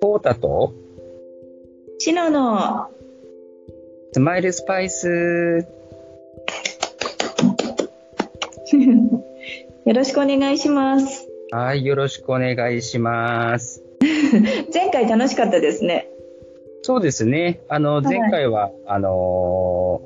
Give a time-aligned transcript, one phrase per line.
[0.00, 0.72] コータと？
[1.98, 2.88] シノの
[4.12, 5.06] スマイルスパイス
[9.86, 11.28] よろしくお願いします。
[11.52, 13.84] はい、よろしくお願いします。
[14.74, 16.08] 前回楽しかったですね。
[16.82, 17.60] そうですね。
[17.68, 20.02] あの、はい前回は、あの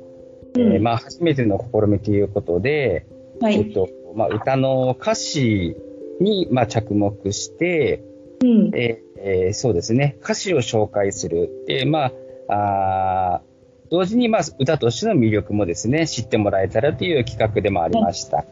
[0.53, 3.07] ーうんえーまあ、初めての試みということで、
[3.41, 3.55] はい。
[3.55, 5.75] えっと、まあ、歌の歌詞
[6.19, 8.03] に、まあ、着目して、
[8.41, 8.71] うん。
[8.75, 11.49] えーえーそうですね、歌詞を紹介する。
[11.67, 12.11] で、ま
[12.47, 13.49] あ、あー
[13.91, 18.45] 同時に、まあ、歌としての魅力もですね、知ってもらえたらという企画でもありました。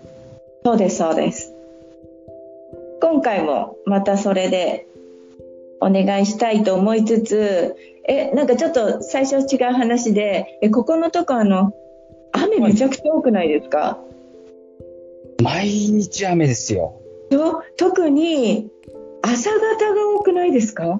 [0.65, 1.53] そうです、そうです。
[3.01, 4.87] 今回もまたそれで
[5.79, 7.75] お願いしたいと思いつつ、
[8.07, 11.71] え、なんかちょっと最初違う話で、え、ここのとこあの、
[12.31, 13.99] 雨めちゃくちゃ多くないですか、
[15.47, 16.99] 毎日雨ですよ。
[17.31, 18.69] と特に
[19.21, 20.99] 朝方が多くないですか？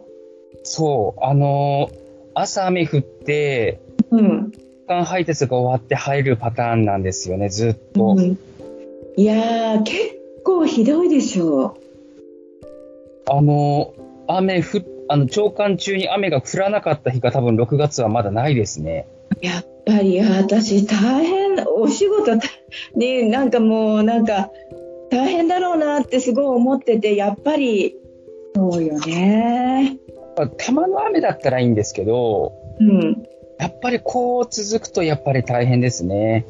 [0.64, 4.52] そう、あのー朝雨降って、うん。
[4.88, 8.16] 間配達が終わって入るパターンなんですよね、ずっと。
[8.18, 8.38] うん
[9.18, 9.98] いやー、結
[10.46, 11.76] 構ひどいでしょ
[13.30, 19.08] あのー雨降っ、あの、長官中に雨が降らなかった日が多分6月はまだないですね。
[19.42, 19.46] う。
[19.46, 22.34] やっぱり私大変、お仕事
[22.96, 24.52] になんかもうなんか
[25.10, 27.96] 大変だろうなってすごい思ってて、やっぱり
[28.56, 29.98] そうよね。
[30.58, 33.24] たまの雨だったらいいんですけど、うん。
[33.60, 36.46] やっぱりこう続くとやっぱり大変ですね。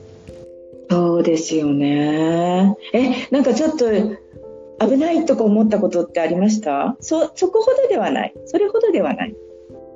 [0.90, 2.76] そうですよね。
[2.94, 3.86] え、なんかちょっと
[4.86, 6.98] 危ないとか思ったことってありました？
[7.00, 8.34] そ、そこほどではない。
[8.46, 9.36] それほどではない。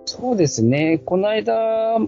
[0.06, 1.02] そうですね。
[1.04, 2.00] この間、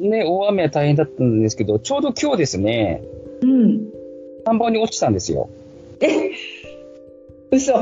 [0.00, 3.02] ね、大雨は大変だったんですけど、ちょうど今日ですね、
[3.42, 3.88] うん。
[4.44, 5.48] 田んぼに落ちたんですよ。
[6.00, 6.30] え、
[7.50, 7.72] 嘘。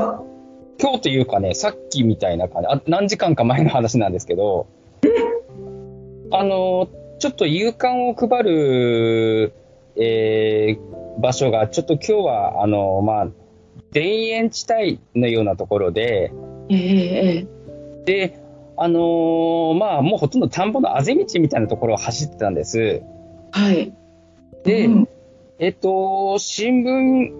[0.81, 4.67] 今日というかね、さっきみたいな感じ、あ何時間か前の話なんですけど、
[6.31, 9.53] あの、ちょっと夕刊を配る、
[9.95, 13.27] えー場所が、ちょっと今日は、あの、まあ、
[13.93, 16.31] 田園地帯のようなところで、
[16.69, 17.47] えええ
[18.05, 18.39] で、
[18.81, 22.79] あのーまあ、もうほとんど田んぼのあぜ道みたいなところを走ってたんです。
[22.79, 23.03] え
[23.51, 23.93] はい。
[24.63, 25.09] で、うん
[25.59, 27.33] えっと、新聞、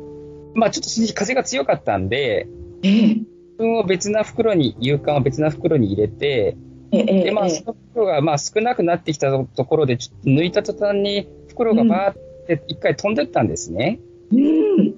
[0.54, 2.48] まあ、ちょっと風が強かったんで、
[2.84, 3.26] ええ新
[3.58, 6.58] 聞を別な袋に、夕刊を別な袋に入れて、
[6.92, 14.00] えええで、まあ、えその袋が、まあ、少なくなってきたところで、ちょっと抜いた途端に、袋がバーって一回飛んでったんですね。
[14.34, 14.96] うん。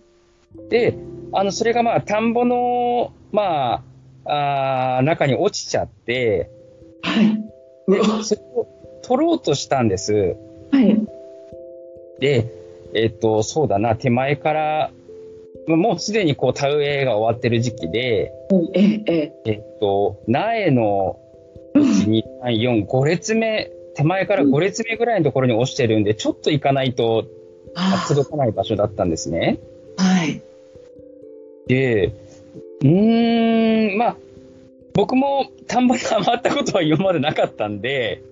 [0.69, 0.97] で、
[1.34, 3.84] あの、それがまあ、田んぼの、まあ、
[4.26, 6.50] あー中に落ちちゃって、
[7.02, 8.24] はい。
[8.24, 8.68] それを
[9.04, 10.36] 取ろうとしたんです。
[10.72, 11.08] はい。
[12.20, 12.52] で、
[12.94, 14.92] えっと、そうだな、手前から、
[15.68, 18.34] もうすでにこう、田植えが終わってる時期で、
[18.74, 21.20] えええええっと、苗の
[21.76, 27.26] 1、2、3、4、5列目、手前から5列目ぐらいのところに落ちてるんで、ちょっと行かないと
[27.76, 29.59] あ届かない場所だったんですね。
[29.98, 30.42] はい。
[31.68, 32.14] で、
[32.81, 34.18] うーん、まあ、
[34.94, 38.24] 僕も田んぼにはまったことは今までなかったんで、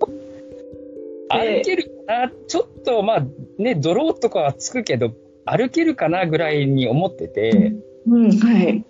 [1.28, 3.26] 歩けるかな、ちょっとまあ
[3.58, 5.12] ね、泥とかはつくけど、
[5.44, 7.74] 歩けるかなぐらいに思ってて、
[8.06, 8.84] うん、はい。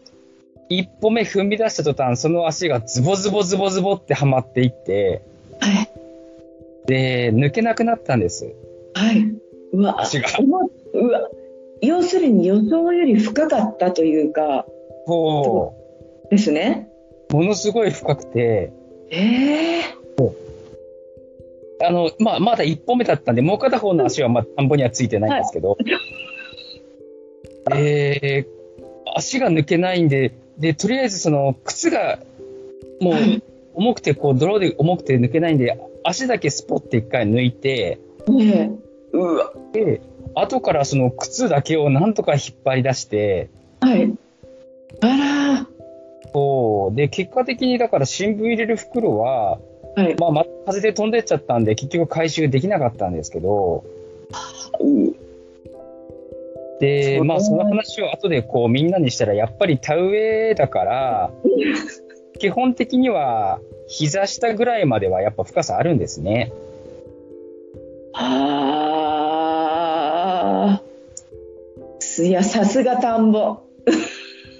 [0.69, 5.23] 一歩目踏み出した途端、その足がズボズボズボズボってはまっていって、
[5.61, 5.91] はい。
[6.87, 8.55] で、抜けなくなったんです。
[8.95, 9.25] はい。
[9.73, 11.29] うわ、足が思うわ、
[11.83, 14.67] 要するに予想より深かったというか、
[15.11, 15.75] そ
[16.31, 16.89] ですね。
[17.31, 18.73] う、ものすごい深くて、
[19.11, 20.01] ええ
[21.83, 25.79] あの、まあ、まだ一歩目だったんで、もう片方の足はまあ田んぼにはついてないんですけど、
[27.75, 28.61] えー
[29.13, 32.21] 足が抜けないんで、で、とりあえずその靴が
[33.01, 33.43] もうは い
[33.75, 38.71] 重くて、こう泥で重くて抜けないんで、足だけスポって一回抜いて、ね
[39.13, 40.01] えうわ、で、
[40.35, 43.49] 後からその靴だけをなんとか引っ張り出して、
[43.81, 44.13] はい。
[46.33, 49.59] そう、で、結果的にだから新聞入れる袋は、
[49.97, 50.15] はい。
[50.19, 53.85] まあ、ま風で飛んでっちゃったんで、結局回収できなかったんですけど、
[56.81, 61.31] で、まあ、その話を後でこうみんなにしたら、やっぱり田植えだから、
[62.39, 66.53] 基本的には膝下ぐらいまではやっぱ深さあるんですね。
[68.15, 68.61] あ
[70.81, 72.21] あ。
[72.23, 73.59] いや、さすが田んぼ。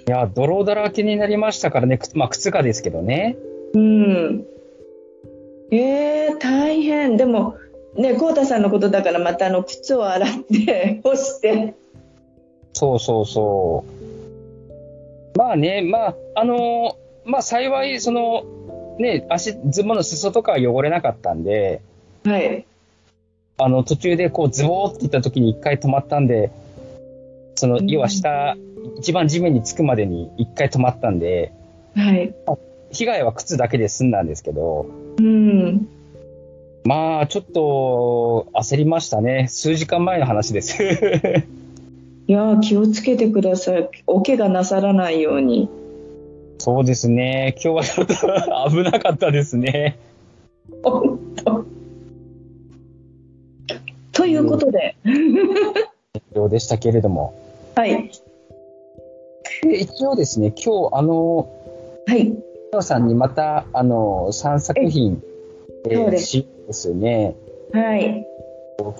[0.07, 3.37] いや、泥だらけになりましたからね、靴まあ、靴がですけどね。
[3.73, 4.45] うん。
[5.71, 7.17] えー、大変。
[7.17, 7.55] でも、
[7.95, 11.73] ね、コウタさんのことだから、またあの靴を洗って、 干して。
[12.73, 13.83] そうそうそ
[15.35, 15.37] う。
[15.37, 16.95] まあね、まあ、あの
[17.25, 18.43] まあ幸い、その、
[18.97, 21.81] ね、足、ズボンの裾とかは汚れなかったんで、
[22.23, 22.65] はい。
[23.57, 26.51] あの、途中でこう、ズボーって言った時に一回止まったんで、
[27.55, 28.55] その、うん要は下、
[28.97, 31.53] 一番地面につくまでに一回止まったんで、
[31.95, 32.33] はい。
[32.91, 34.87] 被害は靴だけで済んだんですけど、
[35.19, 35.87] うん。
[36.83, 39.47] まあ、ちょっと、焦りましたね。
[39.49, 40.81] 数時間前の話です。
[42.27, 43.89] いやー気をつけてください。
[44.07, 45.69] お怪我なさらないように。
[46.59, 47.55] そうですね。
[47.63, 48.15] 今日はちょっと
[48.69, 49.97] 危なかったですね。
[54.13, 54.95] ということで、
[56.33, 57.40] よう でしたけれども。
[57.75, 58.11] はい。
[59.63, 61.49] で一応ですね、今日、あの、
[62.07, 62.33] はい。
[62.71, 65.21] 皆さんにまた、あの、3作品、
[65.89, 67.35] えそうですしですね、
[67.73, 68.25] はい。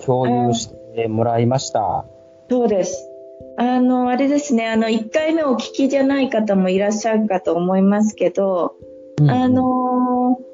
[0.04, 2.04] 共有してもらいました。
[2.50, 3.08] そうです。
[3.56, 8.76] あの、あれですね、あの、1回目お聞きじゃない方もいらっしゃるかと思いますけど、
[9.28, 10.52] あのー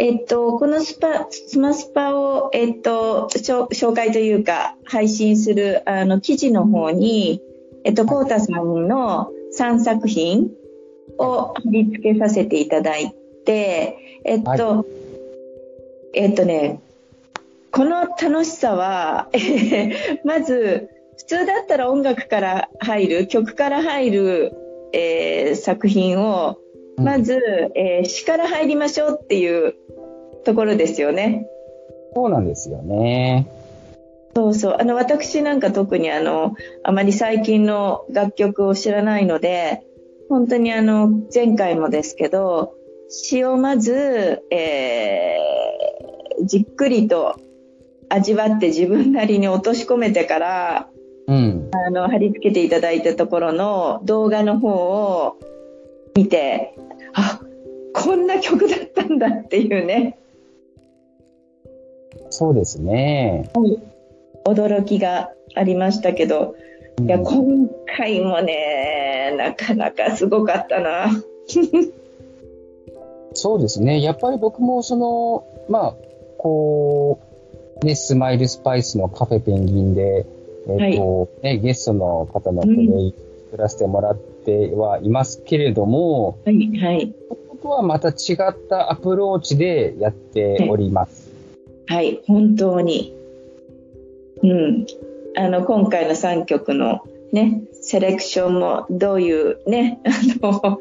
[0.00, 7.42] えっと、このスパ、スマスパを、えっと、紹介というか、配信する、あの、記事の方に、
[7.88, 10.50] えっと、こーたさんの3作品
[11.16, 13.14] を貼り付けさせていただい
[13.46, 14.84] て、えっと、は
[16.12, 16.82] えっとね、
[17.72, 19.30] この楽しさは、
[20.22, 24.52] まず、普通だったら音楽から入る、曲から入る、
[24.92, 26.58] えー作品を、
[26.98, 27.40] うんまず、
[27.74, 29.74] えー詩から入りましょうっていう
[30.44, 31.46] ところですよね。
[32.14, 33.46] そうなんですよね。
[34.38, 34.76] そうそう。
[34.78, 36.54] あの、私なんか特にあの、
[36.84, 39.82] あまり最近の楽曲を知らないので、
[40.28, 42.72] 本当にあの、前回もですけど、
[43.08, 47.34] 詩をまず、えーじっくりと
[48.08, 50.88] 味わって自分なりに落とし込めてから、
[51.26, 51.68] うん。
[51.72, 55.36] あの、貼り付けていただいたところの動画の方を
[56.14, 56.76] 見て、
[57.12, 57.40] あ、
[57.92, 60.16] こんな曲だったんだっていうね、
[62.30, 63.50] そうですね。
[64.52, 66.68] 驚きがありましたけど、うん
[67.06, 71.06] いや、今回もね、なかなかすごかったな。
[73.34, 74.02] そうですね。
[74.02, 75.94] やっぱり僕もその、まあ、
[76.38, 77.20] こ
[77.80, 80.26] う、ね、スマイルスパイスのカフェペンギンで、
[80.66, 83.14] えっ、と、ね、ゲストの方のプレイ
[83.50, 88.12] 作らせてもらってはいますけれども、はい、はい、僕とはまた違
[88.50, 91.30] ったアプローチでやっております。
[91.86, 93.17] はい、本当に。
[94.42, 94.86] うん。
[95.36, 97.00] あの、今回の3曲の
[97.32, 100.78] ね、セレクションもどういうね、あの、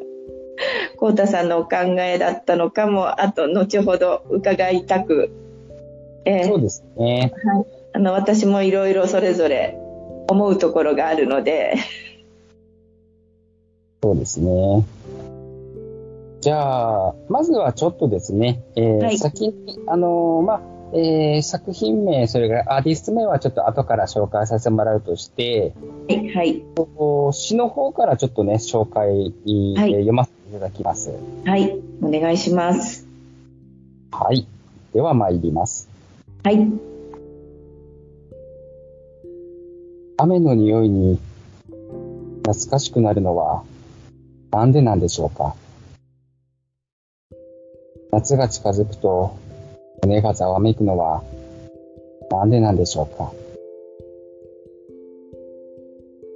[0.98, 5.30] コウタさんのお考えだったのかも、あと、後ほど伺いたく、
[6.26, 7.32] えーそうですね。
[7.94, 9.78] あの、私もいろいろそれぞれ
[10.30, 11.76] 思うところがあるので、
[14.04, 14.86] そうですね。
[16.42, 20.62] じゃあ、まずはちょっとですね、えーはい先に、あのーまあ、
[20.94, 25.74] えー作品名、それからアーティスト名はちょっと後から紹介させてもらうとして、
[26.34, 26.64] はい、
[27.34, 31.12] 詩の方からちょっとね、紹介、えーはい読ませていただきます。
[31.46, 33.06] はい、お願いします。
[34.12, 34.48] はい。
[34.94, 35.90] では参ります。
[36.44, 36.66] はい、
[40.18, 41.20] 雨の匂いに
[42.46, 43.64] 懐かしくなるのは
[44.52, 45.56] なんでなんでしょうか
[48.12, 49.38] 夏が近づくと
[50.08, 51.22] 胸がざわめくのは
[52.32, 53.34] なんでなんでしょうか。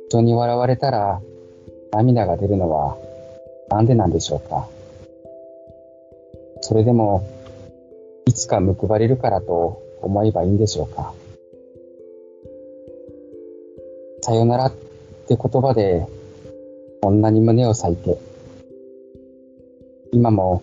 [0.10, 1.22] 人に笑われたら
[1.94, 2.98] 涙が出るのは
[3.70, 4.68] なんでなんでしょうか。
[6.60, 7.26] それでも
[8.26, 11.14] いつか報われるからと思えばいいんでしょうか。
[14.22, 14.74] さよならっ
[15.28, 16.06] て言葉で、
[17.02, 18.18] こんなに胸を咲いて、
[20.12, 20.62] 今も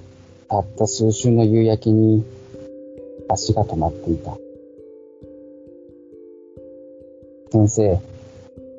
[0.49, 2.23] たった数週の夕焼けに
[3.29, 4.37] 足が止まっていた。
[7.51, 7.99] 先生、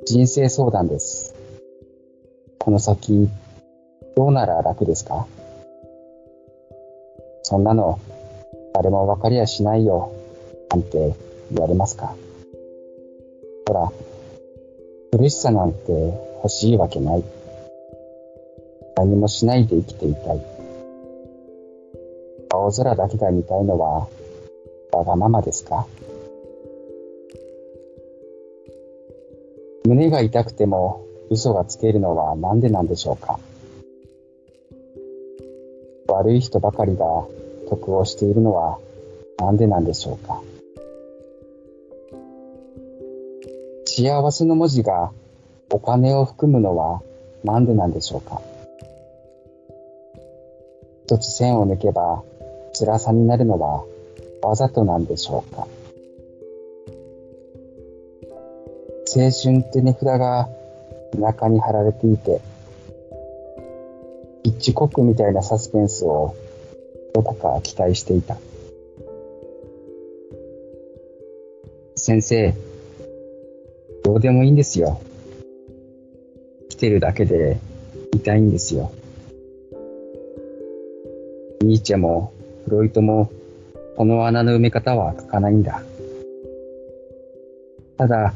[0.05, 1.35] 人生相談です。
[2.59, 3.29] この先、
[4.15, 5.27] どうなら楽ですか？
[7.43, 7.99] そんなの、
[8.73, 10.11] 誰も分かりやしないよ、
[10.69, 11.15] なんて
[11.51, 12.15] 言われますか？
[13.67, 13.91] ほら、
[15.11, 15.91] 苦しさなんて
[16.43, 17.23] 欲しいわけない。
[18.97, 20.41] 何もしないで生きていたい。
[22.51, 24.07] 青空だけが見たいのは、
[24.91, 25.85] わがままですか？
[29.85, 33.39] 胸が痛くても嘘がつけるのはなんでなんでしょうか？
[36.07, 37.05] 悪い人ばかりが
[37.69, 38.79] 得をしているのは
[39.37, 40.41] なんでなんでしょうか？
[43.85, 45.11] 幸せの文字が
[45.71, 47.01] お金を含むのは
[47.43, 48.41] なんでなんでしょうか？
[51.05, 52.23] 一つ線を抜けば
[52.77, 53.83] 辛さになるのは
[54.41, 55.67] わざとなんでしょうか
[59.11, 60.49] 青春って値札が
[61.11, 62.41] 田舎に貼られていて、
[64.43, 66.35] ピッチコックみたいなサスペンスを
[67.13, 68.37] どこか期待していた。
[71.95, 72.53] 先生、
[74.03, 75.01] どうでもいいんですよ。
[76.69, 77.57] 来てるだけで
[78.13, 78.91] 痛いんですよ。
[81.61, 82.31] ニーチェも
[82.65, 83.31] フロイトも
[83.99, 85.83] この穴の埋め方は書かないんだ。
[87.97, 88.33] ただ、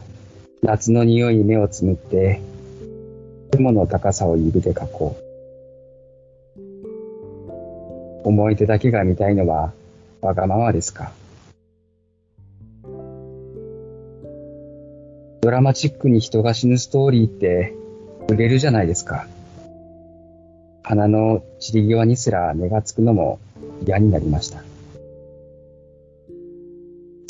[0.61, 2.41] 夏の匂いに目をつむって、
[3.49, 5.15] 雲の高さを指で書こ
[6.57, 8.27] う。
[8.27, 9.71] 思い出だけが見たいのは
[10.19, 11.13] わがままですか。
[15.39, 17.73] ドラマチックに人が死ぬストーリーって
[18.27, 19.27] 売れるじゃないですか。
[20.83, 23.39] 花の散り際にすら目がつくのも
[23.87, 24.61] 嫌になりました。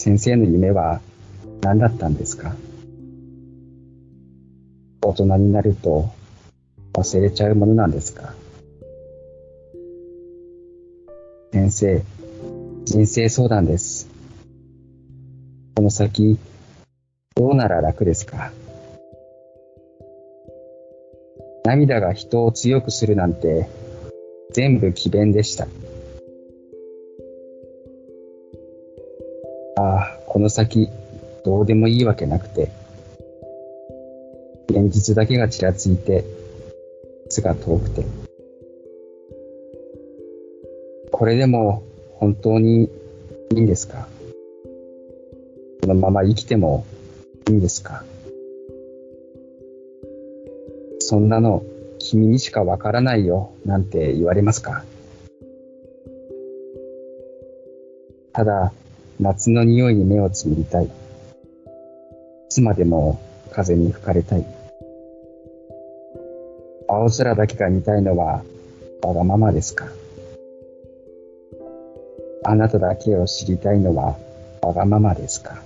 [0.04, 1.00] 先生の夢は
[1.62, 2.58] 何だったんですか？
[5.02, 6.10] 大人になると
[6.92, 8.34] 忘れちゃうものなんですか？
[11.54, 12.04] 先生、
[12.84, 14.10] 人生相談です。
[15.78, 16.38] この先、
[17.36, 18.52] どうなら楽ですか？
[21.64, 23.70] 涙が人を強くするなんて
[24.52, 25.66] 全部詭弁でした。
[29.76, 30.90] ああ、この先、
[31.44, 32.70] どうでもいいわけなくて、
[34.70, 36.26] 現実だけがちらついて、
[37.30, 38.06] 巣が遠くて。
[41.12, 42.90] これでも本当に
[43.52, 44.08] いいんですか？
[45.82, 46.86] このまま生きても
[47.48, 48.04] いいんですか？
[51.00, 51.64] そんなの
[52.00, 54.84] 君にしかわからないよなんて言われますか？
[58.32, 58.74] ただ、
[59.24, 60.86] 夏の匂いに目をつむりたい。
[60.86, 60.90] い
[62.50, 64.46] つまでも風に吹かれたい。
[66.90, 68.44] 青空だけが見たいのは
[69.02, 69.86] わがままですか
[72.44, 74.18] あなただけを知りたいのは
[74.62, 75.64] わがままですか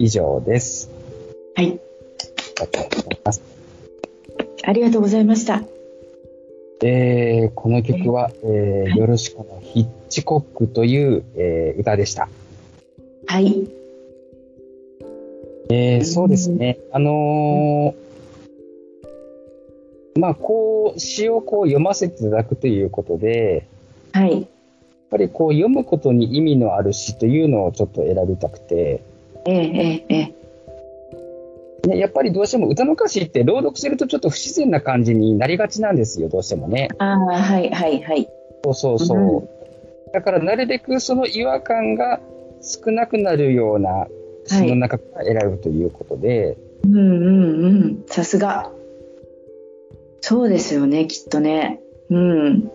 [0.00, 0.90] 以上です。
[1.54, 1.78] はい。
[4.64, 5.62] ありがとうございました。
[6.84, 12.28] えー、この曲は、えー、よろしくのヒッチコックという、えー、歌でした。
[13.26, 13.68] はい。
[15.70, 16.78] えー、そうですね。
[16.92, 23.68] あのー、まあ、こう、詩をこう読ませていただくということで、
[24.12, 24.32] はい。
[24.32, 24.44] やっ
[25.08, 29.04] ぱりこう読むことに意味のある詩というのをちょっと選びたくて、
[29.46, 30.41] ええええ
[31.88, 36.88] ね、やっぱりどうしても歌の歌詞って朗読するとちょっと不自然な感じになりがちなんですよ、どうしてもね。
[36.98, 38.28] ああ、はいはいはい。
[38.64, 39.18] そうそうそう。
[39.18, 42.20] うん、だからなるべくその違和感が
[42.60, 44.06] 少なくなるような
[44.46, 46.56] 詩の中から選ぶということで。
[46.84, 48.04] はい、うんうんうん。
[48.06, 48.70] さすが。
[50.20, 51.80] そうですよね、きっとね。
[52.10, 52.70] うん。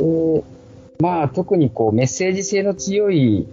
[0.00, 0.55] えー
[0.98, 3.46] まあ、特にこうメッセージ性の強い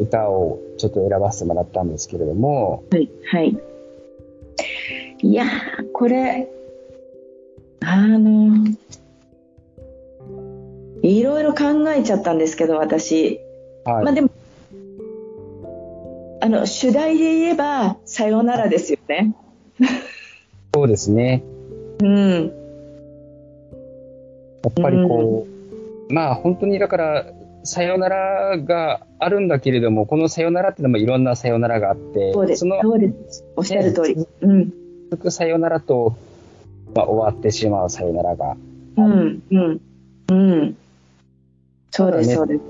[0.00, 2.84] 歌をちょっと選ばせてもらったんですけれども。
[2.90, 3.08] はい。
[3.30, 3.56] はい。
[5.22, 5.46] いや
[5.92, 6.48] これ、
[7.80, 8.66] あの、
[11.02, 13.40] いろいろ考えちゃったんですけど、私。
[13.84, 14.30] はい、まあでも、
[16.40, 19.34] あの、主題で言えば、さよならですよね。
[20.74, 21.44] そうですね。
[22.02, 22.52] うん。
[24.64, 25.53] やっぱりこう、うん
[26.08, 27.26] まあ本当にだから、
[27.64, 32.60] さよならがあるんだけれども、このさよならっていうのもいろんなさよならがあって、そうです。
[32.60, 33.44] そのそうです。
[33.56, 34.26] おっしゃる通り。
[34.42, 34.72] うん。
[35.10, 36.16] 続くさよならと、
[36.94, 38.56] まあ、終わってしまうさよならが。
[38.96, 39.80] うん、うん、
[40.28, 40.76] うん。
[41.90, 42.60] そうです、ね、そうです。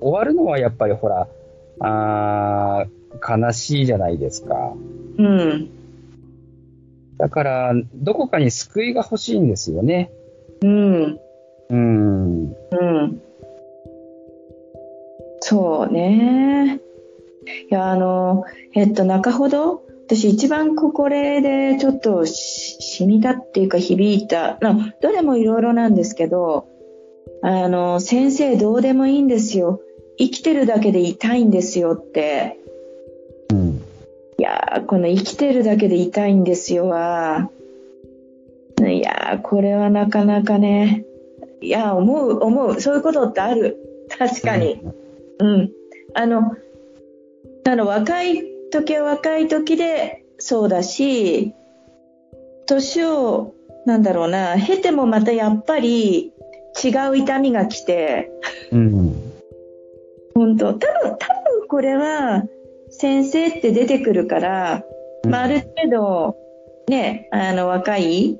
[0.00, 1.26] 終わるのはやっぱりほら、
[1.80, 2.86] あ
[3.28, 4.72] 悲しいじゃないですか。
[5.18, 5.70] うん。
[7.18, 10.10] だから、どこかに救いが欲しいんですよね。
[10.62, 11.20] うん。
[11.72, 12.44] うん。
[12.44, 13.22] うん。
[15.40, 16.80] そうね。
[17.70, 26.68] いや、あの、えっと、中ほど、私一番これでちょっとしみたっていうか響いた、などれもいろいろなんですけど、
[27.42, 29.80] あの、先生どうでもいいんですよ。
[30.18, 32.58] 生きてるだけで痛いんですよって。
[33.50, 33.82] うん、
[34.38, 37.50] いやこの生きてるだけで痛いんですよは、
[38.80, 41.04] いやこれはなかなかね、
[41.62, 42.80] いや、思う、思う。
[42.80, 43.78] そういうことってある。
[44.18, 44.80] 確かに。
[45.38, 45.70] うん。
[46.14, 46.52] あの、
[47.64, 51.54] あの若い時は若い時でそうだし、
[52.66, 53.54] 年を、
[53.86, 56.32] なんだろうな、経てもまたやっぱり
[56.82, 58.30] 違う痛みが来て、
[58.72, 59.32] うん。
[60.34, 62.44] 本当多分、多分これは
[62.90, 64.84] 先生って出てくるから、
[65.28, 66.36] まあ、ある程度、
[66.88, 68.38] ね、あの、若い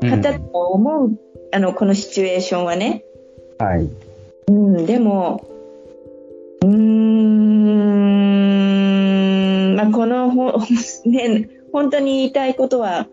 [0.00, 1.12] 方と思う、
[1.52, 3.04] あの、このシチュエーションはね。
[3.58, 3.86] はい。
[4.48, 5.46] うん、でも、
[6.62, 6.72] うーん、
[9.76, 10.52] まあ、このほ、
[11.04, 13.06] ね、本当に言いたいことは、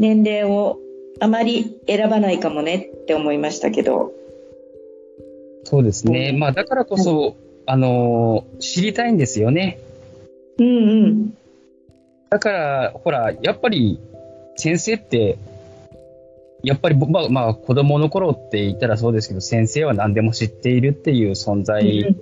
[0.00, 0.78] 年齢を
[1.18, 4.12] あまり選ばないかもねって思いましたけど。
[5.64, 6.32] そうですね。
[6.32, 9.78] まあ、だからこそ、あのー知りたいんですよね。
[10.58, 11.34] うんうん。
[12.28, 13.98] だから、ほら、やっぱり、
[14.56, 15.38] 先生って、
[16.62, 22.16] やっぱり、ぼまあ、まあ、子供の頃って言ったらそうですけど、先生は何でも知っているっていう存在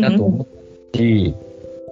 [0.00, 0.46] だと思
[0.92, 1.34] うし、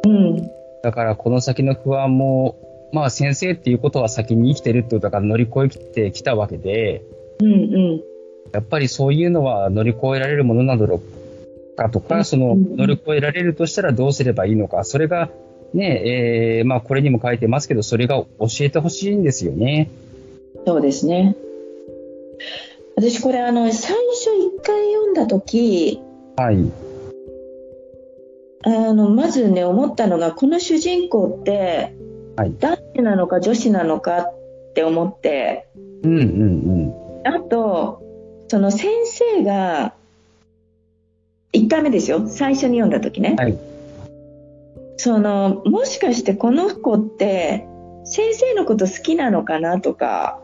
[0.04, 0.50] うん。
[0.83, 2.56] だからこの先の不安も、
[2.92, 7.02] まあ先生っていうことは先に生きてるってことだから乗り越えてきたわけで、
[7.40, 8.02] うんうん。
[8.52, 11.00] やっぱりそういうのは乗り越えられるものなの
[11.76, 15.30] かとか、うんその乗り越えられるとしたらどうすればいいのか、それが
[15.73, 18.28] ね、えーまあこれにも書いてますけど、それが教
[18.61, 19.90] えてほしいんですよね。
[20.66, 21.35] そうですね。
[22.97, 26.00] 私これあの、最初一回読んだ時、
[26.37, 26.71] はい。
[28.67, 31.95] あの、まずね、思ったのが、この主人公って、
[32.37, 32.55] はい。
[32.59, 34.35] 男子なのか女子なのかっ
[34.75, 35.69] て思って、
[36.03, 36.95] うんうん
[37.26, 38.03] あと、
[38.49, 39.95] その先生が、
[41.53, 43.37] 1回目ですよ、最初に読んだ時ね。
[43.38, 43.59] はい。
[44.99, 47.67] その、もしかしてこの子って、
[48.05, 50.38] 先生のこと好きなのかなとか、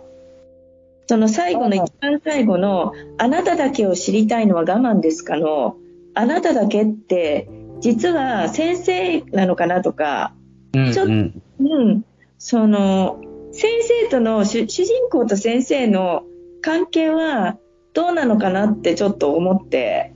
[1.10, 5.76] その最後の一番最後の、あなただけを知りたいのは我慢ですかの、
[6.14, 7.50] あなただけって、
[7.80, 10.34] 実は先生なのかなとか、
[10.72, 10.86] うん。
[10.86, 10.92] うん。
[10.92, 11.32] ちょっとうん。
[11.58, 12.04] うん、
[12.38, 13.72] その先
[14.04, 16.22] 生との主主人公と先生の
[16.62, 17.58] 関係は
[17.92, 20.14] どうなのかなってちょっと思って。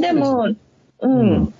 [0.00, 0.46] でも、
[1.00, 1.20] うん。
[1.20, 1.54] うん。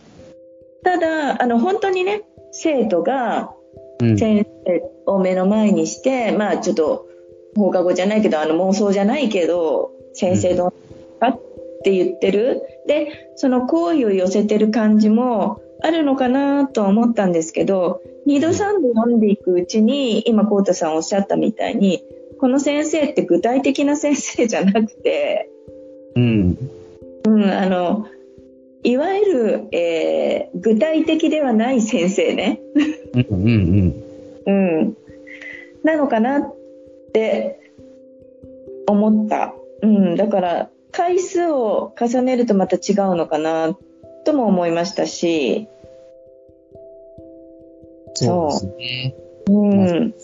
[0.85, 3.53] ただあの本当にね生徒が
[4.01, 4.17] うん。
[4.17, 7.09] 先生を目の前にして、まあちょっと
[7.57, 11.41] 放課後じゃないけどあの妄想じゃないけど先生どうかっ
[11.85, 22.05] て言ってる、でその好意を寄せてる感じもあるのかなとは思ったんですけど2度3度読んでいくうちに今浩太さんおっしゃったみたいに
[22.39, 25.49] この先生って具体的な先生じゃなくて、
[26.17, 26.59] うん。
[27.25, 28.07] うん、あの
[28.83, 32.61] いわゆる、えー具体的ではない先生ね。
[33.15, 33.95] うんうん
[34.47, 34.81] うん。
[34.81, 34.97] うん、
[35.83, 36.55] なのかなっ
[37.13, 37.61] て
[38.87, 43.77] 思った、うん、だから回数を重ねるとまた違うのかな
[44.25, 45.69] とも思いましたし、
[48.15, 49.15] そうですね。
[49.49, 49.75] う。
[49.75, 50.15] ん。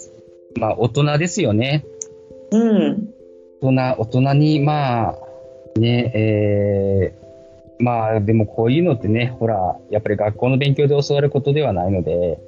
[0.58, 1.84] まあ大人ですよね。
[2.50, 3.08] うん。
[3.60, 5.18] 大人、大人に、まあ、
[5.78, 12.38] ね、えー、まあ、でもこういうのってね、ほら、やっぱり学校の勉強で教わることではないので、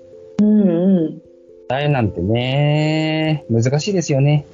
[0.41, 1.30] うんうん、答
[1.79, 4.47] えなんてね、難しいですよね。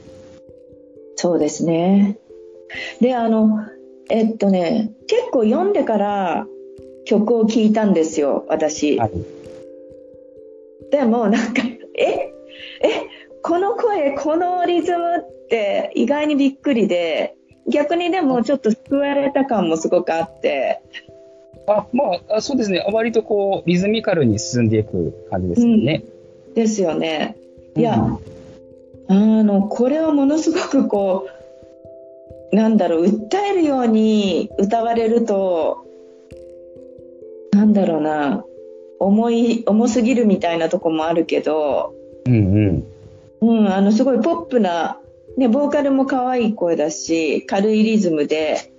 [1.16, 2.18] そうですね
[3.00, 3.66] であの
[4.10, 6.46] えっとね結構読んでから
[7.06, 9.10] 曲を聴いたんですよ私、はい。
[10.90, 11.62] でもなんか
[11.98, 12.32] ええ
[13.42, 17.36] この声このリズムって意外にびっくりで
[17.68, 20.82] 逆にでもちょっと救われた感もすごくあって
[21.66, 22.84] あ、まあ、あそうですね。
[22.92, 26.04] 割とこう、リズミカルに進んでいく感じですよね。
[26.56, 27.36] ですよね
[27.76, 28.36] いや、うん
[29.08, 31.28] あのこれはものすごくこ
[32.52, 35.86] うなんだろう訴えるように歌われると
[37.52, 38.44] なんだろうな
[38.98, 42.36] 重い重すぎるみたいなとこもあるけどうんう
[42.72, 42.84] ん。
[43.42, 44.98] うん、あのすごいポップな、
[45.36, 48.72] ね、ボーカルも可愛い声だし軽いリズムで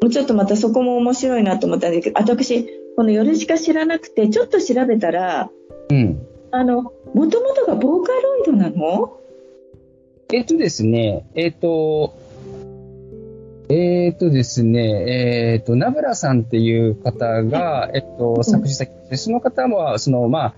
[0.00, 5.50] もうちょっとまたそこも面白いなと思ったんだけど私この「夜しか知らなくてちょっと調べたら
[5.90, 6.26] うん。
[6.50, 9.18] あのもともとがボーカロイドなの？
[10.32, 12.14] えっとですね、えっと、
[13.68, 20.54] えっとですね、えっと、ナブラさんっていう方が、えっと、作詞作で、その方は、その、まあ、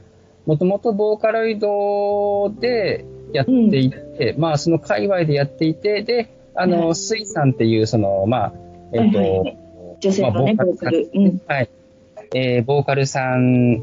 [0.46, 8.52] もともとボーカロイドでやっていて、まあ、その界隈でやっていて、で、あはの、スイさんっていう、その、まあ、
[8.92, 9.58] えっと、はいはい。
[10.00, 11.10] 女性のね、まあボーカル。
[11.12, 11.40] うん。
[11.48, 11.70] はい。
[12.34, 13.82] えーボーカルさん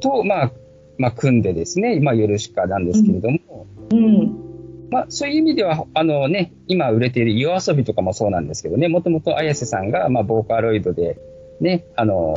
[0.00, 0.52] と、まあ、
[0.98, 4.46] まあ、組んでですね、まあ、ヨルシカなんですけれども、うん
[4.90, 11.18] まあ、そういう意味では、あのね、今売れている夜遊びとかもそうなんですけどね、もともと綾瀬さんが、まあ、ボーカロイドで、
[11.60, 12.34] ね、あの、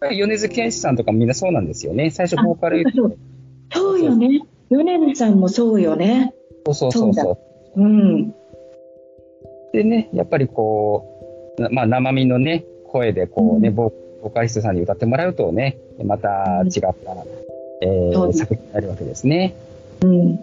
[0.00, 2.10] あ米津玄師さんとかみんなそうなんですよね。
[2.10, 3.18] 最初ボーカルあそう
[3.72, 4.40] そうよね。
[4.70, 6.34] 米津さんもそうよね。
[6.66, 7.38] そうそうそうそ
[7.76, 7.82] う。
[7.82, 8.34] うん。
[9.72, 13.92] でね、やっぱりこう、なまあ生身のね、声でこうね、うんボ
[14.26, 16.90] ボーカリストさんに歌ってもらうとね、また違った、
[17.80, 19.54] えー作品になるわけですね。
[20.02, 20.40] うん。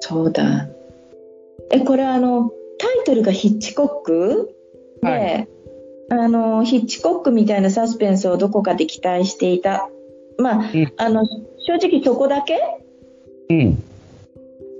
[0.00, 0.66] そうだ。
[1.70, 4.54] え、これあの、タイトルがヒッチコック？
[5.02, 5.48] で、はい
[6.08, 9.90] あの、ヒッチコックみたいなサスペンスをどこかで期待していた。
[10.38, 11.26] まあ、うんあの、
[11.58, 12.58] 正直そこだけ？
[13.50, 13.82] うん。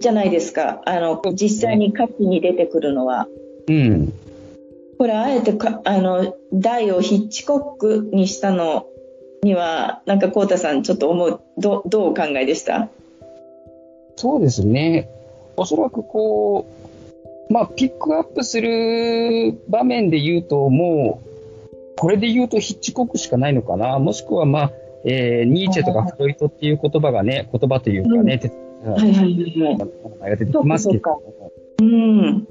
[0.00, 0.80] じゃないですか。
[0.86, 3.28] あの、実際に歌詞に出てくるのは。
[3.68, 4.12] うん。
[4.98, 8.86] これあえてかあの題をヒッチコックにしたの
[9.42, 12.88] にはなんかこうたさんちょっと思うどどうお考えでした？
[14.16, 15.10] そうですね。
[15.58, 16.66] おそらくこ
[17.48, 23.98] う、まあ、ピックアップする場面で言うと、もう、これで言うとヒッチコックしかないのかな。
[23.98, 24.72] もしくは、まあ、
[25.04, 28.54] えーニーチェとかフロイトっていう言葉がね、言葉というかね、哲
[28.84, 31.22] 学はいはいはい出てきますけれども。
[31.80, 32.48] うん。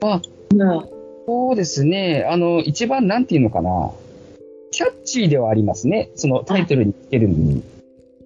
[0.00, 0.22] まあ、
[0.54, 0.84] まあ
[1.26, 2.26] そうですね。
[2.28, 3.90] あの、一番なんていうのかな。
[4.70, 6.10] キャッチーではありますね。
[6.14, 7.62] そのタイトルにつけるのに。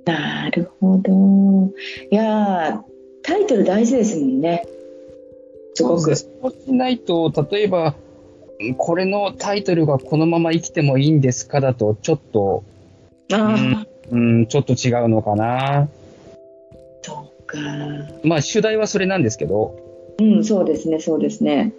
[0.05, 1.71] なるほど
[2.11, 2.81] いやー
[3.23, 4.65] タイトル大事ですもんね
[5.75, 7.95] すごくそうしないと、例えば、
[8.63, 12.65] んこれのタイトルがこのまま生きてもいいんですかだと、ちょっと、
[13.33, 15.89] ああ、うん、ちょっと違うのかな。
[17.03, 17.57] そうか
[18.25, 19.79] まあ、主題はそれなんですけど、
[20.19, 21.73] うんそうですねそうですね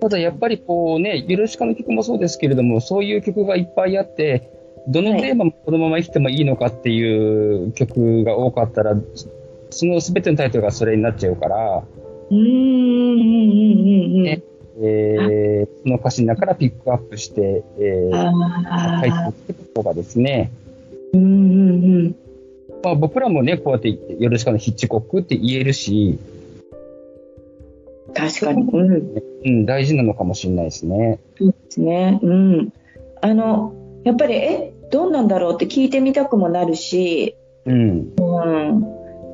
[0.00, 4.50] ただやっぱりこうね、ゆるしかの曲もそうですけれども、そういう曲がいっぱいあって、
[4.88, 8.96] どのテーマもこのまま生きてもいいのかっていう曲が多かったら、
[9.70, 11.82] その全てのタイトルがそれになっちゃうから、
[12.30, 12.54] うんうんうんう
[13.16, 14.42] んうんね
[14.82, 18.16] えーその歌詞の中からピックアップして、えー、
[18.66, 20.50] あ書いあていくことがですね、
[21.12, 22.16] うんうんうん。
[22.82, 26.18] まあ、僕らもね、こうやってヨルシカのヒッチコックって言えるし、
[28.14, 31.18] 確かに うんうん、大事なのかもしれないですね。
[31.38, 32.18] そうですね。
[32.22, 32.72] うん。
[33.22, 33.72] あの、
[34.04, 38.12] やっぱり、え、どうなんだろうって聞いてみたくもなるし、うん。
[38.18, 38.22] う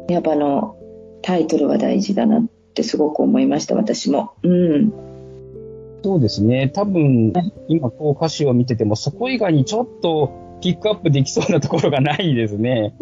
[0.08, 0.12] ん。
[0.12, 0.76] やっぱあの、
[1.22, 4.32] タイトルは大事だなってすごく思いました、私も。
[4.42, 4.92] うん。
[6.04, 6.70] そうですね。
[6.72, 7.32] 多分、
[7.68, 12.94] 今こう歌詞を見てても、そこ以外にちょっとピックアップできそうなところがないですね。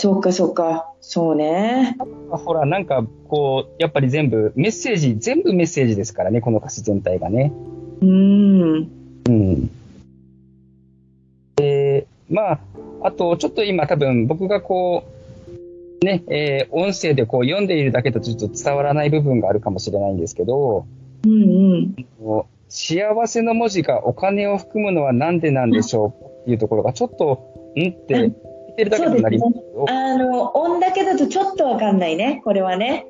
[0.00, 0.94] そうか、そうか。
[1.02, 1.94] そうね。
[2.30, 7.52] ほら、なんか、こう、やっぱり全部、メッセージ、全部メッセージですからね、この歌詞全体がね。
[8.00, 8.88] うん。
[9.28, 9.70] うん。
[11.56, 12.58] で、まあ、
[13.02, 15.04] あと、ちょっと今多分僕がこ
[16.02, 20.86] う、ね、えー音声でこう読んでいるだけだとちょっと伝わらない部分があるかもしれないんですけど、
[21.24, 22.44] うんうん。
[22.70, 28.49] 幸せの文字がお金を含むのはなんでなんでしょうっていうところがちょっと、んってうん言
[28.86, 33.06] ってるだけになりますけど、あの、音だけだとちょっとわかんないね、これはね。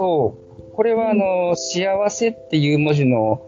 [0.00, 3.42] そうこれはあの、幸せっていう文字の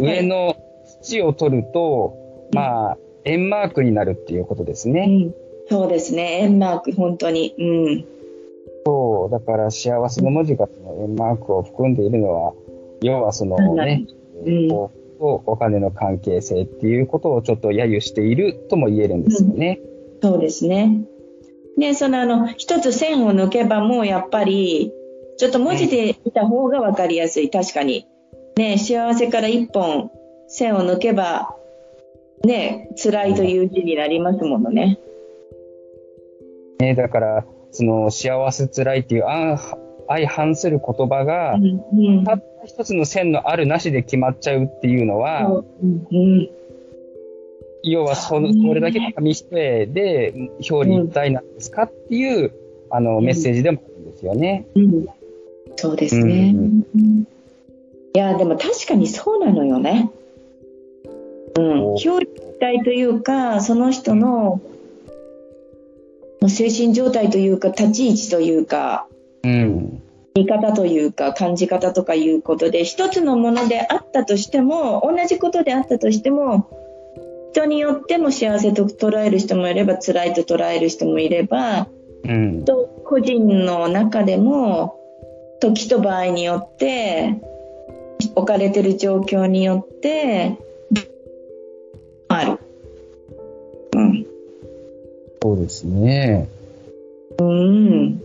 [0.00, 0.56] 上の
[1.02, 2.14] 土を取ると、
[2.52, 5.06] うんまあ、円マークになるっていうことですね。
[5.08, 5.34] うん。
[5.68, 7.54] そうですね、円マーク、本当に。
[7.58, 8.04] うん。
[8.86, 12.52] そう、だから幸せの文字がその円マークを含んでいるのは、
[13.02, 14.06] 要はそのね、
[14.46, 14.90] うん
[15.22, 19.78] お金の関係性っていうことをちょっと揶揄しているとも言えるんですよね。
[20.22, 21.02] そうですね。
[21.78, 24.92] で、そのあの、一つ線を抜けばもうやっぱり、
[25.38, 27.50] ちょっと文字で見た方がわかりやすい。
[27.50, 28.06] 確かに。
[28.56, 30.10] ね、幸せから一本
[30.48, 31.56] 線を抜けば、
[32.44, 34.98] ね、辛いという字になりますものね。
[36.78, 39.58] ねだから、その幸せ辛いっていう相
[40.08, 42.18] 相反する言葉が、うん。
[42.18, 46.50] うんたった一つの線のあるなしで決まっちゃうっていうのは、うんうん
[47.82, 50.34] 要はそのそれだけ紙一重で
[50.68, 52.52] 表裏一体なんですかっていう、
[52.90, 54.66] あのメッセージでもあるんですよね。
[54.74, 55.06] うん
[55.76, 56.54] そうですね。
[56.56, 57.26] うん
[58.12, 60.10] いや、でも確かにそうなのよね。
[61.56, 61.82] うん。
[61.90, 62.26] 表裏一
[62.58, 64.60] 体というか、その人の
[66.48, 69.06] 精神状態というか、立ち位置というか、
[69.44, 70.02] うん。
[70.34, 76.70] 見方というか感じ方とかいうことで一つのものであったとしても同じことであったとしても
[77.52, 81.88] 人によっても幸せと捉える人もいれば辛いと捉える人もいれば
[82.24, 82.64] うん。
[82.64, 84.98] と個人の中でも
[85.60, 87.40] 時と場合によって
[88.34, 90.58] 置かれてる状況によって
[92.28, 92.58] ある。
[93.96, 94.26] うん。
[95.42, 96.48] そうですね。
[97.38, 98.22] うん。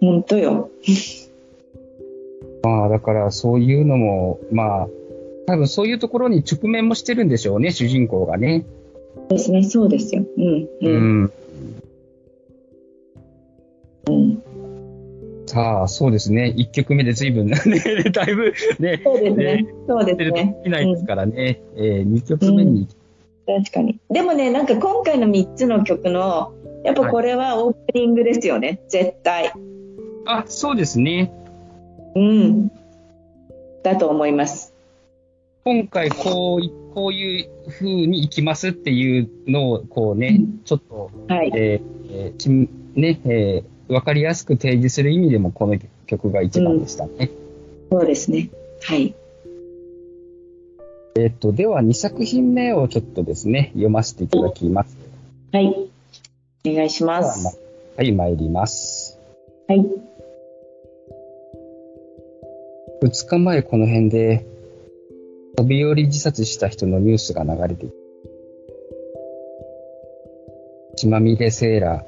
[0.00, 0.70] 本当よ。
[2.62, 4.88] まあ、だからそういうのも、まあ、
[5.46, 8.64] 多分そういうところに直面もしてるんでしょうね、主人公がね。
[9.28, 10.24] ですね、そうですよ。
[10.36, 10.44] うん。
[10.44, 11.22] ううん。
[11.24, 11.32] ん。
[14.06, 14.42] うん、
[15.46, 16.54] さあ、そうですね。
[16.56, 17.56] 1曲目で随分ね、
[18.12, 19.66] だいぶね、そうですね。
[19.86, 20.56] そうですね。
[20.66, 21.60] いないですからね。
[21.76, 22.88] えー、2曲目に、
[23.46, 23.98] 確かに。
[24.10, 26.52] でもね、なんか今回の3つの曲の、
[26.84, 29.52] やっぱこれはオープニングですよね、絶対。
[30.26, 31.32] あ、そうですね。
[32.14, 32.70] うん。
[33.82, 34.73] だと思います。
[35.64, 41.50] 今回こうい、こういう風に行きますっていうのを、こうね、うんちょっと、はい。
[41.54, 47.30] えーえーちんね、えーわかりやすく提示する意味でも、この曲が一番でしたね。
[47.90, 48.50] そうですね。
[48.82, 49.14] はい。
[51.16, 54.96] えっと、では2作品目をちょっとですね、読ませていただきます。
[55.52, 55.66] はい。
[56.66, 57.58] お願いします
[57.96, 59.18] はい、参ります。
[59.68, 59.86] はい。
[63.02, 64.46] 2日前この辺で、
[65.56, 67.94] 飛び降り自殺した人のニュースが流れていた。
[70.96, 72.04] 血まみれセーラ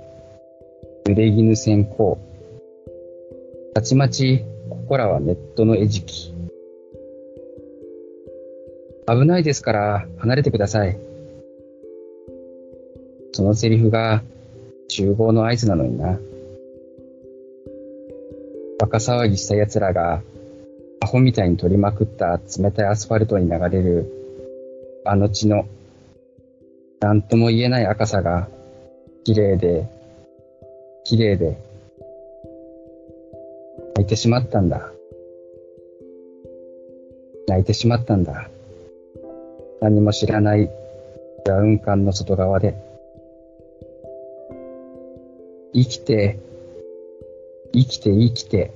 [1.05, 2.19] ー、濡れ衣先行。
[3.75, 6.35] たちまち、ここらはネットの餌食。
[9.09, 10.99] 危ないですから離れてください。
[13.33, 14.23] そのセリフが
[14.89, 16.19] 集合の合図なのにな。
[18.79, 20.23] バカ騒ぎした奴らが
[21.07, 24.13] アホみたいに取りまくった冷たいアスファルトに流れる
[25.05, 25.69] あの血の
[26.99, 28.49] 何とも言えない赤さが
[29.23, 29.89] 綺麗で
[31.05, 31.59] 綺麗で
[33.95, 34.91] 泣いてしまったんだ。
[37.47, 38.51] 泣いてしまったんだ。
[39.81, 40.69] 何も知らない
[41.45, 42.75] ブラウン管の外側で。
[45.73, 46.37] 生きて
[47.73, 48.76] 生きて生きて。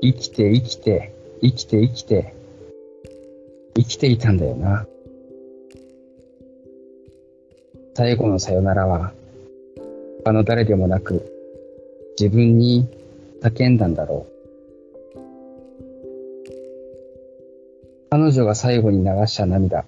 [0.00, 2.34] 生きて生きて生きて生きて
[3.74, 4.86] 生きていたんだよな。
[7.94, 9.12] 最後のさよならは
[10.24, 11.32] 他の誰でもなく
[12.18, 12.88] 自分に
[13.42, 14.38] 叫んだんだろう。
[18.10, 19.84] 彼女が最後に流した涙。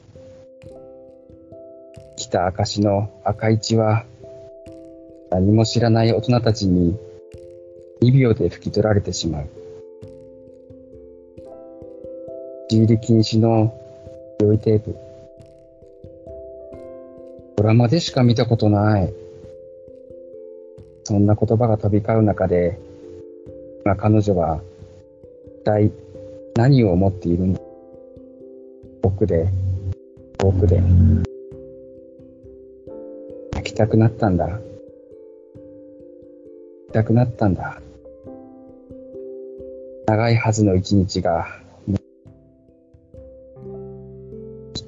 [2.17, 4.05] 来た証の赤い血は
[5.31, 6.99] 何も知らない大人たちに
[8.03, 9.60] 2秒で拭き取られてしまう。
[12.71, 13.75] 立入り禁止の
[14.41, 14.97] 用意テープ。
[17.57, 19.13] ドラマでしか見たことない。
[21.03, 22.79] そんな言葉が飛び交う中で、
[23.85, 24.61] 今彼女は
[25.47, 25.91] 一体
[26.55, 27.61] 何を思っているんだ
[29.03, 29.49] 僕で、
[30.39, 30.81] 僕で。
[33.53, 34.47] 泣きたくなったんだ。
[34.47, 34.63] 泣
[36.89, 37.83] きたくなったんだ。
[40.07, 41.60] 長いはずの一日が、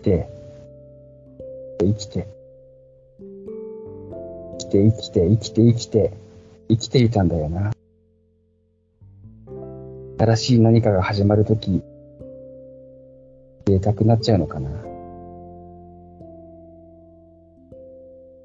[0.02, 0.28] て、
[1.80, 2.26] 生きて、
[4.58, 6.12] 生きて生きて生きて生きて
[6.68, 7.72] 生きていたんだよな。
[10.18, 11.82] 新しい何かが始まるとき、
[13.66, 14.70] 消えたくなっちゃうのかな。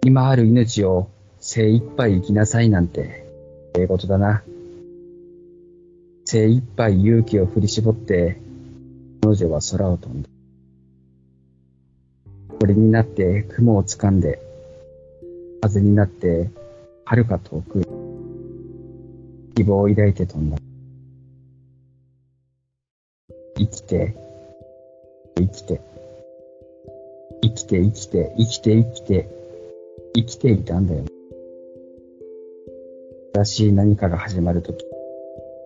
[0.06, 3.26] 今ある命を精一杯生きなさいなんて、
[3.76, 4.44] ええことだな。
[6.26, 8.38] 精一杯勇気を振り絞って、
[9.22, 10.30] 彼女は空を飛んだ。
[12.60, 14.42] 鳥になって雲を掴んで、
[15.62, 16.50] 風になって
[17.06, 17.84] 遥か遠く、
[19.56, 20.58] 希望を抱いて飛んだ。
[23.58, 24.16] 生きて、
[25.36, 25.82] 生きて、
[27.44, 29.30] 生きて生きて生きて生きて、
[30.16, 31.06] 生きていたんだよ。
[33.36, 34.84] 新しい何かが始まるとき、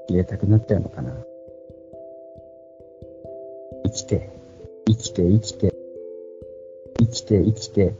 [0.09, 1.13] 消えたくなっちゃうのかな。
[3.85, 4.29] 生きて、
[4.87, 5.80] 生きて生きて、
[7.01, 7.95] 生きて生きて、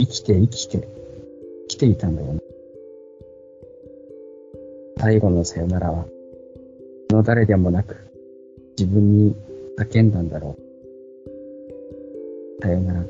[0.00, 0.86] 生きて生きて、生
[1.68, 2.40] きていたんだよな。
[4.98, 6.06] 最後のさよならは、
[7.08, 7.96] その誰でもなく、
[8.76, 9.36] 自分に
[9.78, 10.62] 叫んだんだろう。
[12.62, 13.04] さよなら。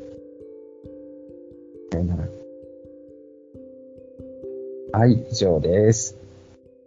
[1.92, 2.24] さよなら。
[4.98, 6.18] はい、以上です。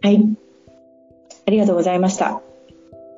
[0.03, 0.23] はい。
[1.47, 2.43] ありがとうございました。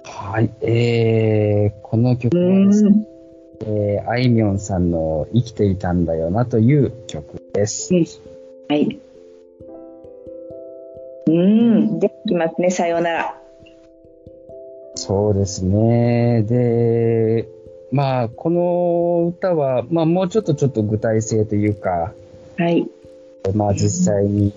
[0.05, 3.16] はい、えー、この曲うはですね、ん。
[3.61, 7.93] えー、あいみょんさんの生きていたんだよなという曲です。
[8.69, 8.99] はい。
[11.27, 11.99] うん。
[11.99, 13.41] できますね、さようなら。
[14.95, 16.43] そうですね。
[16.43, 17.47] で、
[17.91, 22.13] まあ、この歌は、まあ、もうちょっとちょっと具体性というか、
[22.57, 22.87] はい。
[23.53, 24.53] まあ、実際に、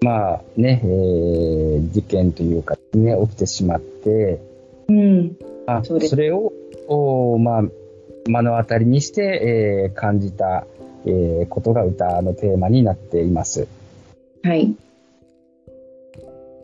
[0.00, 4.40] まあね、えー事件というか、ね、起きてしまって、
[4.88, 5.36] うん。
[5.66, 6.52] あそうですそれを、
[6.88, 7.62] おまあ、
[8.26, 10.66] 目の当たりにして、えー感じた、
[11.06, 13.68] えーことが歌のテーマになっています。
[14.42, 14.74] はい。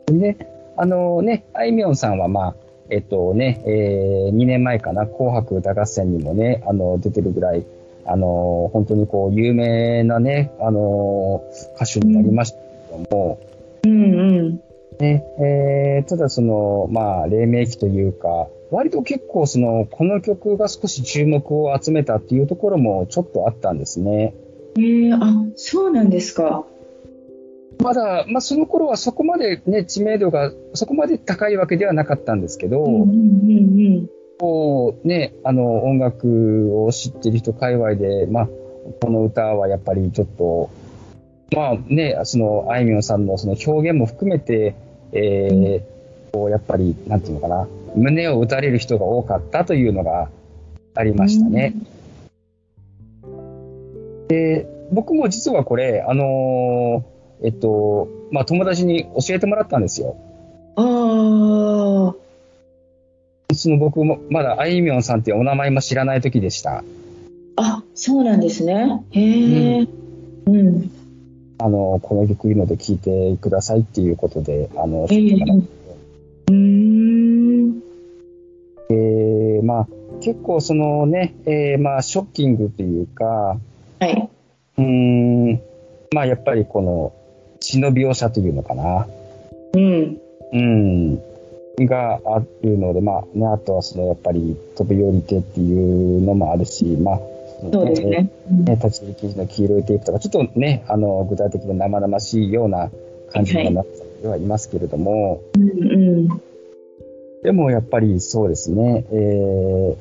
[0.06, 0.36] で、
[0.76, 2.54] あのね、あいみょんさんは、まあ、
[2.90, 7.64] えっとね、え2年前かな、紅白歌合戦にもね、あの、出てるぐらい、
[8.06, 11.44] あの、本当にこう、有名なね、あの、
[11.76, 13.38] 歌手になりましたけども、
[13.84, 14.60] うんうん。
[14.98, 24.34] ね、えーただその、まあ、黎明期というか、割と結構その、この曲が少し注目を集めたっていうところもちょっとあったんですね。
[24.76, 26.64] えー、あ、そうなんですか。
[27.82, 33.12] まだ、まあ、その頃はそこまでね、知名度がそこまで高いわけではなかったんですけど、うんうんう
[34.00, 38.48] んこうね、あの、音楽を知ってる人界隈で、まあ、
[39.00, 40.70] この歌はやっぱりちょっと、
[41.54, 44.74] まあね、その、あいみょんさんのその表現も含めて、
[45.12, 45.93] えー
[46.34, 50.28] こうやっぱり、なんていうのかな、胸を打たれる人が多かったというのが
[50.96, 51.74] ありましたね。
[54.26, 60.16] で、僕も実はこれ、あのーえっと、まあ、友達に教えてもらったんですよ。
[60.76, 62.08] うん。
[62.08, 62.14] あ
[63.54, 66.78] その僕もまだあいみょんさんっていうお名前も知らない時でした。
[66.78, 66.82] あ、
[67.56, 69.04] あ、そうなんですね。
[69.10, 69.88] へえ。
[70.46, 70.90] うん。
[71.58, 75.83] あの、この曲いいので聴いてくださいっていうことで、あの、えー
[80.20, 83.58] 結構そのね、えーまあ、ショッキングっていうか、
[84.00, 84.30] はい。
[84.78, 85.60] うーん、
[86.12, 87.12] まあ、やっぱりこの、
[87.60, 89.06] 血の描写というのかな、
[89.74, 90.18] うん。
[90.52, 91.16] うん、
[91.86, 97.20] があるので、まあ、ね、あとはその、やっぱり飛び降りてっていうのもあるし、まあ、
[97.72, 98.30] そうですね。
[98.50, 102.90] ね、立ち入り記事の黄色いテープとか、ちょっとね、あの、具体的な生々しいような
[103.32, 105.64] 感じにはなってはいますけれども、うんう
[106.22, 106.42] ん。
[107.44, 109.96] でもやっぱりそうですね、え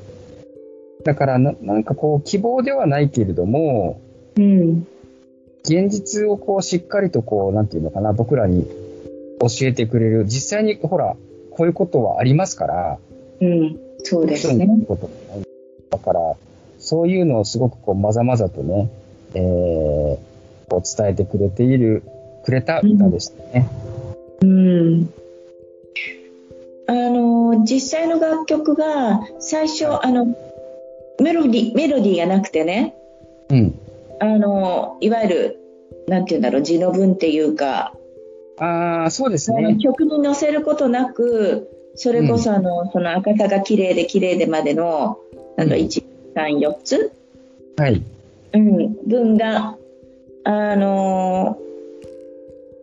[1.02, 4.00] ー、だからな、なんかこう、希望ではないけれども、
[4.36, 4.86] うん。
[5.62, 8.66] 現実をこう、しっかりとこう、なんていうのかな、僕らに
[9.40, 11.16] 教えてくれる、実際にほら、
[11.50, 12.98] こういうことはありますから、
[13.42, 13.78] うん。
[13.98, 14.66] そうですね。
[15.90, 16.34] だから、
[16.78, 18.90] そういうのをすごくこう、まざまざとね、
[19.34, 20.18] えー、
[20.70, 22.02] こう伝えてくれている、
[22.42, 23.68] くれた歌でしたね。
[24.40, 25.08] うん。
[26.86, 30.36] あの、実際の楽曲が、最初、あの、
[31.20, 32.94] メロディ、メロディーがなくてね、
[33.50, 33.78] うん。
[34.20, 35.60] あの、いわゆる、
[36.08, 37.94] なんていうんだろう、字の文っていうか、
[38.58, 39.78] ああ、そうですあのね。
[39.78, 45.18] 曲に載せることなく、それこそあの、その赤さが綺麗で綺麗でまでの、
[45.56, 45.82] なんだ、うん。
[45.82, 47.12] 1、3、4つ、
[47.76, 48.02] はい。
[48.52, 49.76] うん、文が、
[50.46, 51.58] あの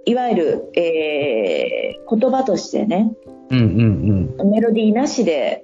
[0.05, 3.13] いわゆる、えー言葉としてね、
[3.51, 5.63] うんうんメロディーなしで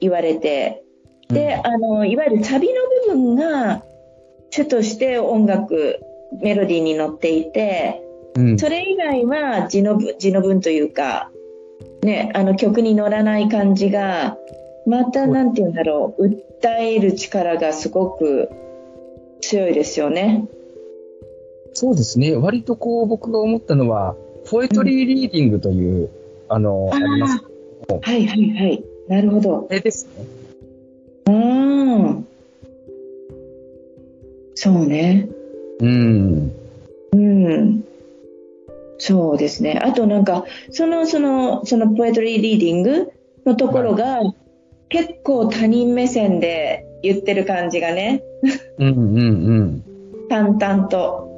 [0.00, 0.82] 言われて、
[1.28, 1.34] うん。
[1.34, 2.74] で、あのいわゆるサビの
[3.06, 3.82] 部分が
[4.50, 6.00] 主として音楽、
[6.42, 8.02] メロディーに乗っていて、
[8.36, 11.30] うん、それ以外は字の文字の文というか、
[12.02, 14.36] ね、あの曲に乗らない感じが、
[14.86, 18.50] またなんて言うんだろう、訴える力がすごく
[19.40, 20.46] 強いですよね。
[21.74, 22.36] そうですね。
[22.36, 24.16] 割とこう、僕が思ったのは、
[24.50, 26.10] ポエトリーリーディングという、
[26.52, 27.44] あの、あります。
[28.02, 28.84] はいはいはい。
[29.08, 29.68] なるほど。
[29.70, 30.24] あれですね。
[31.26, 32.26] うーん。
[34.56, 35.28] そうね。
[35.78, 36.52] うん。
[37.12, 37.84] うん。
[38.98, 39.80] そうですね。
[39.80, 43.12] あとなんか、その、その、そのポエトリーリーディング
[43.46, 44.20] のところが、
[44.88, 48.24] 結構他人目線で言ってる感じがね、
[48.78, 49.84] うんうんうん。
[50.28, 51.28] 淡々と。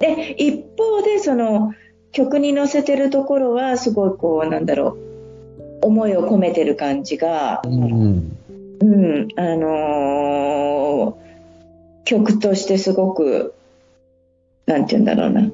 [0.00, 1.72] で、一方でその
[2.16, 4.96] 曲に乗せてるところは、すごいこう、なんだろ
[5.82, 8.36] う、思いを込めてる感じが、うん。
[8.80, 11.26] うん、あのー
[12.06, 13.52] 曲としてすごく、
[14.64, 15.50] なんて言うんだろうな、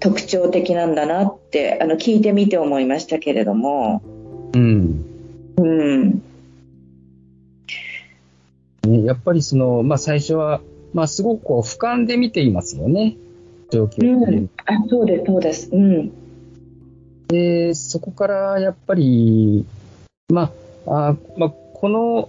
[0.00, 4.02] 特徴的なんだなって、あの、聞いてみて思いましたけれども、
[4.52, 5.04] うん。
[5.56, 6.10] うん、
[8.82, 10.60] ねやっぱりその、まあ最初は、
[10.92, 13.16] まあすごくこう、俯瞰で見ていますよね。
[13.72, 16.12] 状況ううん、あ、そうです、そうです、うん、
[17.28, 19.64] で、そこからやっぱり、
[20.30, 20.52] ま
[20.86, 22.28] あ、あまあ、この、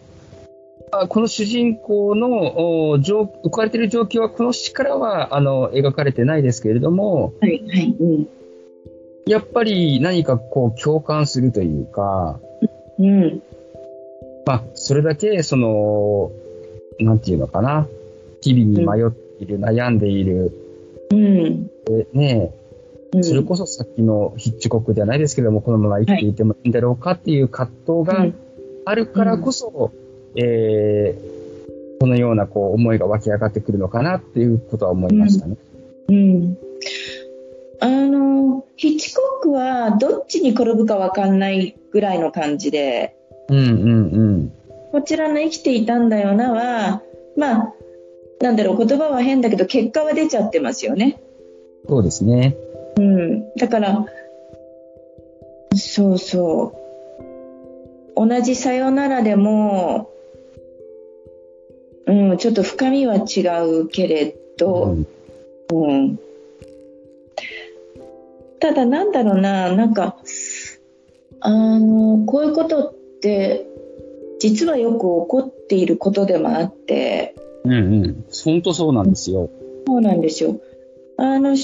[0.92, 8.28] あこの主人公の置かれている状況は、この詩からはあの描かれてないですけれども、はい、はい、うん、
[9.26, 12.40] やっぱり何かこう共感するというか、
[13.00, 13.42] うん、
[14.46, 16.32] まあ、それだけ、その、
[17.00, 17.88] なんていうのかな、
[18.42, 20.63] 日々に迷っている、悩んでいる、
[21.12, 22.08] うん、え。
[22.14, 22.54] ね
[23.14, 28.36] うん、それこそさっきのヒッチコックではないですけども、このまま生きていてもいいんだろうかっていう葛藤が、うん。
[28.86, 29.92] あるからこそ、
[30.36, 35.58] うん、えー、このようなこう思いが湧き上がってくるのかなっていうことは思いましたね。
[36.10, 36.58] うん、うん。
[37.80, 43.16] あのヒッチコックはどっちに転ぶか分かんないぐらいの感じで、
[43.50, 44.54] うんうんうん、
[44.92, 47.02] こちらの生きていたんだよなは、
[47.38, 47.74] まあ、
[48.44, 51.18] なんだろう、言葉は変だけど、結果は出ちゃってますよね。
[51.88, 52.58] そうですね。
[52.98, 53.56] うん。
[53.56, 54.06] だから、
[55.74, 56.74] そうそ
[58.18, 58.28] う。
[58.28, 60.10] 同じさよならでも、
[62.06, 64.98] うん、ちょっと深みは違うけれど、
[65.72, 66.20] うん、うん、
[68.60, 70.18] ただなんだろうな、なんか、
[71.40, 73.66] あの、こういうことって、
[74.40, 77.36] 実はよく起こっていることでもあって、
[77.66, 79.50] うんうん、本当そうなんですよ。
[79.88, 80.60] そうなんですよ。
[81.18, 81.56] あの、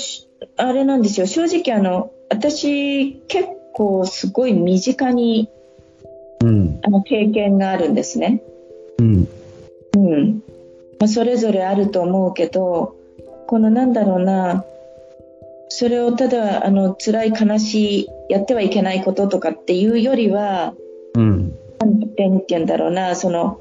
[0.57, 1.27] あれなんですよ。
[1.27, 5.49] 正直あの、私結構すごい身近に、
[6.41, 8.41] うん、あの経験があるんですね。
[8.99, 9.27] うん。
[9.95, 10.43] うん。
[10.99, 12.95] まあ、それぞれあると思うけど、
[13.47, 14.63] このなんだろうな、
[15.69, 20.73] それをただあの辛い悲しいやってはいけないこととかっていうよりは、
[21.15, 23.59] うん、なんて言うんだろうなその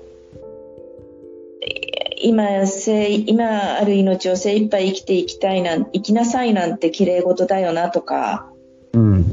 [2.21, 8.51] 今せ今ある命を精一杯生きていきたいなん生きなさいなんて綺麗事だよなとか、
[8.93, 9.25] うん、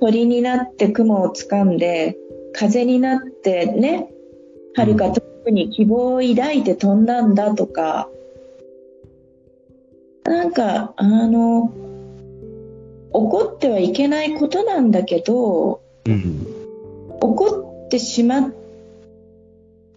[0.00, 2.16] 鳥になって雲をつかんで
[2.52, 4.08] 風になってね
[4.74, 8.08] はるか遠くに希望を抱いて飛んだんだとか、
[10.24, 11.72] なんかあの
[13.08, 18.54] 起こってはいけないことなんだけど、うん、起こってしまっ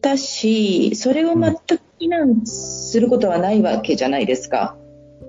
[0.02, 4.76] たしそれを全く非難することはないわけじゃないですか。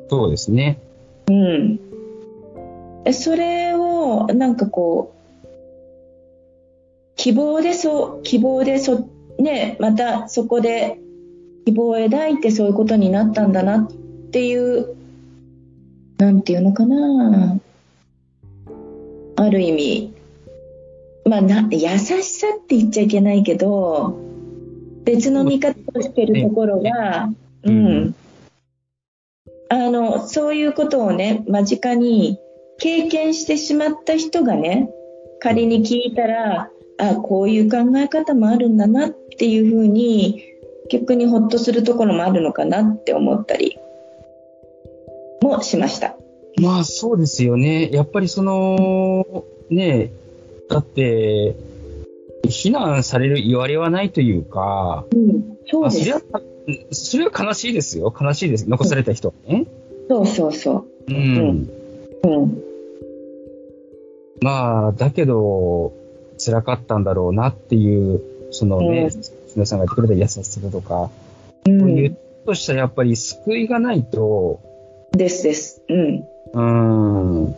[0.08, 0.80] そうですね。
[1.28, 1.78] うん。
[3.12, 5.22] それをなんかこう
[7.16, 9.06] 希望でそう希望でそ
[9.38, 10.98] ねまたそこで
[11.66, 13.90] 希望を抱いてそういうことになったんだなっ
[14.30, 14.96] ていう
[16.16, 17.58] なんていうのかな
[19.36, 20.14] ある意味
[21.26, 24.21] まあな優しさって言っちゃいけないけど
[25.04, 27.30] 別の見方をしてるところが、
[27.64, 28.14] うん、
[29.68, 32.38] あのそういうことをね間近に
[32.78, 34.90] 経験してしまった人がね
[35.40, 40.42] 仮に聞いたらあこういう考え方もあるんだなっていうふうに
[40.90, 43.78] 逆にほっとするところもあるのかなって思ったり
[45.42, 46.16] もしました。
[46.60, 47.90] まあそうですよね。
[47.90, 50.12] やっぱりその、ね、
[50.68, 51.56] だって、
[52.52, 56.42] 非難される言われはないというか、うん、そうです、まあ、
[56.92, 58.14] それは、悲しいですよ。
[58.18, 58.68] 悲しいです。
[58.68, 59.66] 残された人ね。
[60.08, 61.12] そうそうそう。
[61.12, 61.68] うん。
[62.24, 62.62] うん。
[64.40, 65.92] まあ、だけど、
[66.38, 69.10] 辛かったんだろうなっていう、そのね、
[69.54, 71.10] 皆、うん、さんが言ってくれた優しさとか、
[71.66, 74.60] うん、そういうとしたらやっぱり救いがないと。
[75.12, 75.82] ですです。
[75.88, 76.24] うん。
[76.54, 76.60] う
[77.48, 77.54] ん。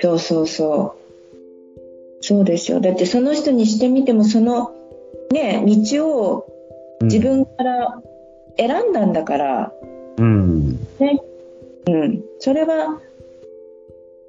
[0.00, 1.01] そうそうそう。
[2.22, 2.80] そうですよ。
[2.80, 4.72] だってその人にしてみても、その
[5.32, 6.46] ね、道を
[7.02, 8.00] 自分から
[8.56, 9.72] 選んだんだから、
[10.18, 10.72] うん。
[10.98, 11.20] ね。
[11.88, 12.22] うん。
[12.38, 13.00] それは、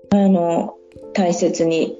[0.09, 0.75] あの、
[1.13, 1.97] 大切に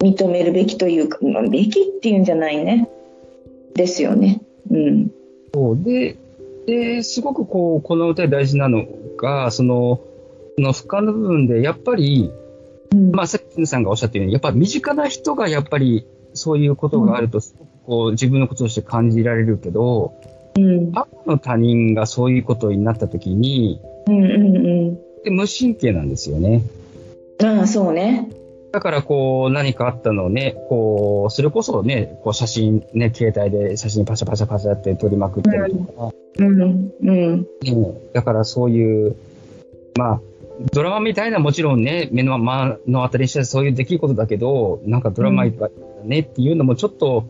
[0.00, 2.88] 認めるべきというか、まあ、べきっていうんじゃないね。
[3.74, 4.40] ですよね。
[4.70, 5.10] うん。
[5.54, 6.16] そうで、
[6.66, 8.86] で、すごくこう、この歌で大事なの
[9.16, 10.00] が、その、
[10.56, 12.30] その俯瞰の部分で、やっぱり、
[13.12, 17.40] まあ、さっきさんがおっしゃったように、やっぱ身近な人がやっぱりそういうことがあると、
[17.86, 20.14] こう自分のこととして感じられるけど、
[20.56, 26.62] うん、赤の他人がそういうことになった時に、うんうんうん、で無神経なんですよね。
[27.42, 28.28] ああ、そうね。
[28.72, 36.14] だからこう何かあったのをね、こう、それこそね、こう写真ね、携帯で写真パシャパシャパシャって撮りまくったりとか。
[36.38, 38.12] うん、うん、うん。
[38.14, 39.16] だからそういう、
[39.98, 40.20] まあ、
[40.72, 45.70] ドラマみたいなもちろんね、目の目の当たりにしてそういう出来事だけど、なんかドラマいっぱい
[46.04, 47.26] ねっていうのもちょっと、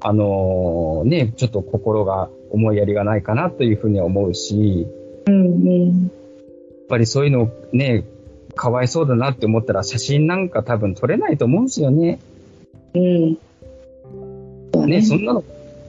[0.00, 4.86] あのー、ね、ちょっと心が思いやりがないかなというふうには思うし、
[5.26, 8.04] うんうん、やっぱりそういうのね、
[8.54, 12.18] かわいそうだなって思ったら写真なんか多分撮れないと思うんですよね。
[12.94, 13.38] うん。
[14.74, 15.44] ね、ねそんなの、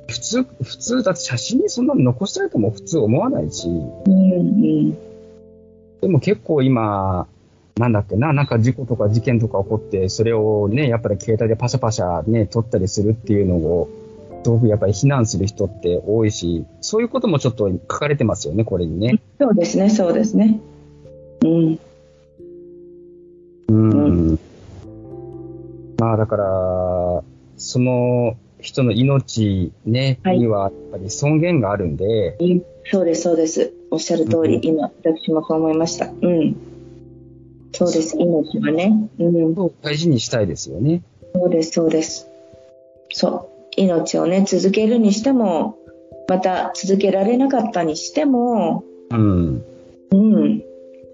[0.08, 3.68] 普通、普通だって写真にそんなの残したいとも普通思わないし。
[3.68, 4.12] うんう
[4.92, 5.13] ん
[6.04, 7.28] でも結構今、
[7.78, 13.90] なんだっけな、なんか事故とか事件とか起こって、それをね、やっぱり携帯でパシャパシャね、撮ったりするっていうのを、
[14.44, 19.22] すごくやっぱり非難する人って多いし、そういうこともちょっと書かれてますよね、これにね。
[19.40, 20.60] そうですね、そうですね。
[21.42, 21.80] うん。
[23.70, 24.40] うん。
[26.00, 27.24] まあだから、
[27.56, 32.38] その人の命ね、はいにはやっぱり尊厳があるんで、
[32.92, 33.74] そうです、そうです。
[33.94, 36.08] おっしゃる通り、うん今、私もそう思いました。
[36.08, 36.56] うん。
[37.74, 39.08] そうです、命はね。
[39.20, 39.56] うん。
[39.84, 41.04] 大事にしたいですよね。
[41.36, 42.28] そうです、そうです。
[43.12, 43.46] そう。
[43.78, 45.78] 命をね、続けるにしても、
[46.28, 49.64] また続けられなかったにしても、うん。
[50.12, 50.64] うん。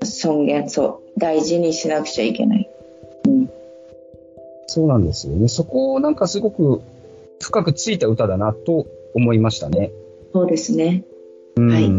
[0.01, 1.19] 尊厳、そう。
[1.19, 2.69] 大事にしなくちゃいけない。
[3.27, 3.49] うん。
[4.67, 5.49] そうなんですよね。
[5.49, 6.81] そこをなんかすごく
[7.41, 9.91] 深くついた歌だなと思いましたね。
[10.31, 11.03] そうですね。
[11.57, 11.67] うん。
[11.69, 11.89] はい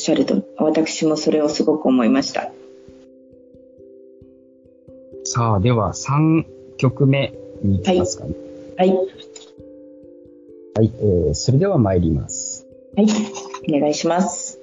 [0.00, 2.50] しゃると、私もそれをすごく思いました。
[5.24, 6.44] さあ、では3
[6.76, 7.32] 曲目
[7.62, 8.34] に行きますかね。
[8.76, 8.88] はい。
[8.88, 12.66] はい、えー、それでは参ります。
[12.96, 13.06] はい。
[13.68, 14.58] お願いします。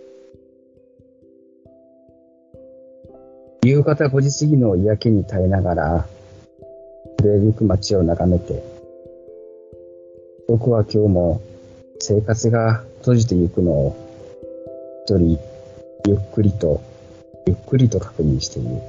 [3.64, 6.08] 夕方5時過ぎの嫌気に耐えながら、
[7.20, 8.64] 震えゆく街を眺めて、
[10.48, 11.42] 僕は今日も
[12.00, 14.07] 生活が閉じてゆくのを、
[15.08, 15.40] 一人、
[16.06, 16.82] ゆっくりと、
[17.46, 18.82] ゆっくりと確認している。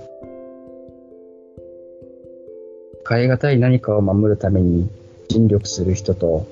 [3.08, 4.90] 変え難い何かを守るために
[5.28, 6.44] 尽力する人と、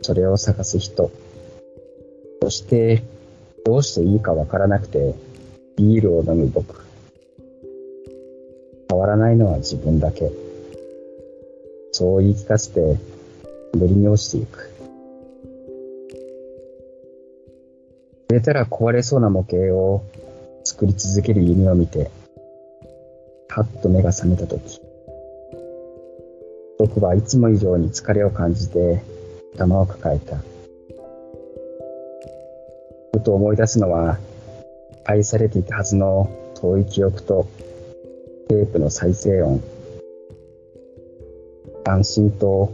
[0.00, 1.12] それを探す人。
[2.42, 3.04] そして、
[3.64, 5.14] どうしていいかわからなくて、
[5.76, 6.84] ビールを飲む僕。
[8.90, 10.32] 変わらないのは自分だけ。
[11.92, 12.98] そう言い聞かせて、
[13.74, 14.71] 乗りに落ちていく。
[18.32, 20.02] 売れたら壊れそうな模型を
[20.64, 22.10] 作り続ける夢を見て、
[23.50, 24.80] はっと目が覚めたとき、
[26.78, 29.02] 僕はいつも以上に疲れを感じて
[29.54, 30.38] 頭を抱えた。
[33.12, 34.16] ふと思い出すのは、
[35.04, 37.46] 愛されていたはずの遠い記憶と
[38.48, 39.62] テープの再生音。
[41.84, 42.72] 安心と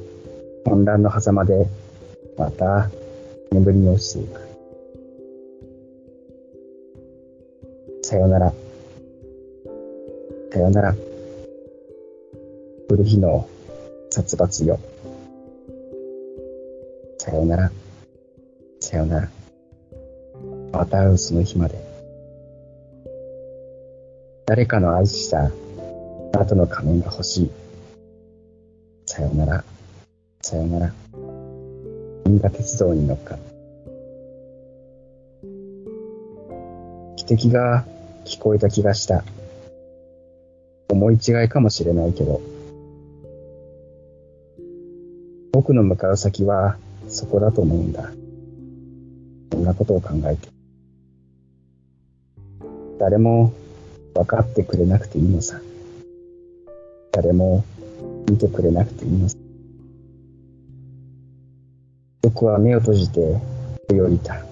[0.65, 1.67] 混乱の狭間で、
[2.37, 2.89] また
[3.51, 4.48] 眠りに落ちていく。
[8.09, 8.55] さよなら。
[10.51, 10.95] さよなら。
[10.95, 10.97] 来
[12.97, 13.47] る日の
[14.09, 14.81] 殺伐よ。
[17.19, 17.71] さよなら。
[18.81, 19.29] さよなら。
[20.73, 21.79] また会うその日まで。
[24.47, 25.51] 誰かの愛したあ
[26.33, 27.51] なたの仮面が欲しい。
[29.05, 29.65] さよなら。
[30.41, 30.95] さよなら。
[32.25, 33.43] 銀河鉄道に乗っかる。
[37.19, 37.85] 汽笛が
[38.29, 39.25] 聞こえた気がした。
[40.91, 42.43] 思い違いかもしれないけど。
[45.51, 46.77] 僕の向かう先は
[47.09, 48.11] そこだと思うんだ。
[49.51, 50.49] そんなことを考えて。
[53.01, 53.55] 誰も
[54.15, 55.59] 分かってくれなくていいのさ。
[57.13, 57.65] 誰も
[58.29, 59.37] 見てくれなくていいのさ。
[62.21, 63.41] 僕は目を閉じて
[63.89, 64.43] 飛び降りた。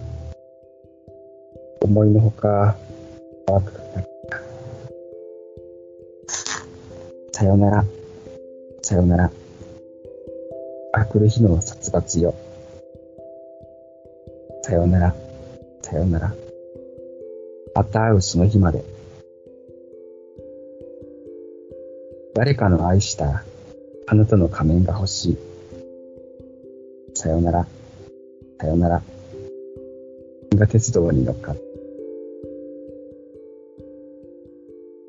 [1.83, 2.75] 思いのほか。
[7.33, 7.85] さよなら、
[8.83, 9.31] さよなら。
[10.93, 12.35] あくる日の殺伐よ。
[14.63, 15.15] さよなら、
[15.81, 16.35] さよなら。
[17.73, 18.85] また会うその日まで。
[22.35, 23.45] 誰かの愛した
[24.09, 25.39] あなたの仮面が欲しい。
[27.15, 27.67] さよなら、
[28.61, 29.03] さよなら。
[30.51, 31.66] 銀河鉄道に乗っかる。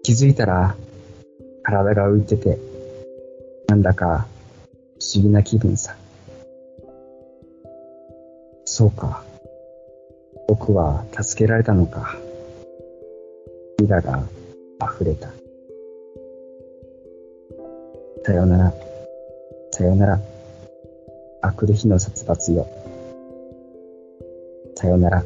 [0.08, 0.74] 気づいたら、
[1.64, 2.58] 体が浮いてて、
[3.68, 4.26] なんだか
[5.02, 5.98] 不思議な気分さ。
[8.64, 9.26] そうか。
[10.48, 12.16] 僕は助けられたのか。
[13.80, 14.24] 涙が
[14.82, 15.28] 溢れた。
[18.24, 18.74] さよなら、
[19.72, 20.20] さよなら。
[21.42, 22.66] あくる日の殺伐よ。
[24.76, 25.26] さよなら、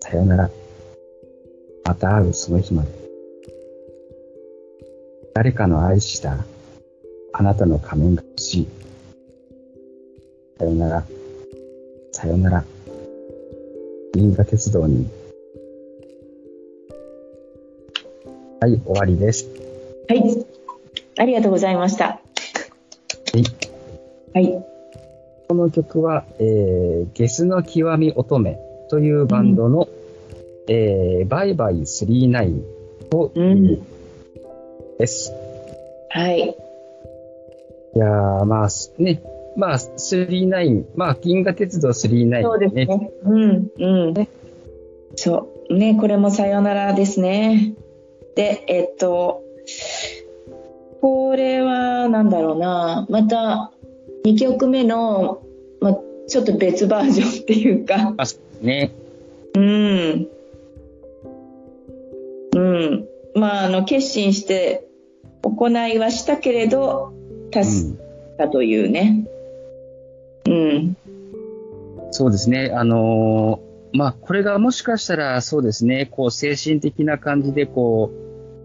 [0.00, 0.50] さよなら。
[1.84, 3.03] また会うその日まで。
[5.34, 6.36] 誰かの愛した
[7.32, 8.68] あなたの仮面が欲しい。
[10.56, 11.04] さよなら、
[12.12, 12.64] さよなら。
[14.14, 15.08] 銀河鉄道に。
[18.60, 19.48] はい、終わりです。
[20.08, 20.46] はい。
[21.18, 22.04] ありがとうございました。
[22.04, 22.20] は
[23.34, 23.42] い。
[24.34, 24.64] はい。
[25.48, 28.54] この曲は、えー、ゲスの極み乙女
[28.88, 29.88] というバンドの、
[30.68, 32.62] えー、バイバイ39
[33.10, 33.82] という、
[34.98, 35.32] です。
[36.10, 36.56] はい。
[37.96, 38.68] いやー、まあ、
[38.98, 39.22] ね、
[39.56, 42.88] まあ、39、まあ、銀河鉄道39、そうですね。
[43.24, 44.28] うん、うん。
[45.16, 45.76] そう。
[45.76, 47.74] ね、これもさよならですね。
[48.34, 49.42] で、えっと、
[51.00, 53.72] これはなんだろうなまた
[54.24, 55.42] 2曲目の、
[55.80, 58.24] まあ、ちょっと別バージョンっていうかあ、
[58.62, 58.90] ね。
[59.54, 60.28] うん
[63.44, 64.86] まああの決心して
[65.42, 67.12] 行いはしたけれど
[67.52, 67.98] う助ん
[68.38, 69.26] かというね。
[70.46, 70.96] うん。
[72.10, 72.72] そうですね。
[72.74, 78.10] あのーまあ、これがもしかしたら、そうですね、こう、精神的な感じで、こ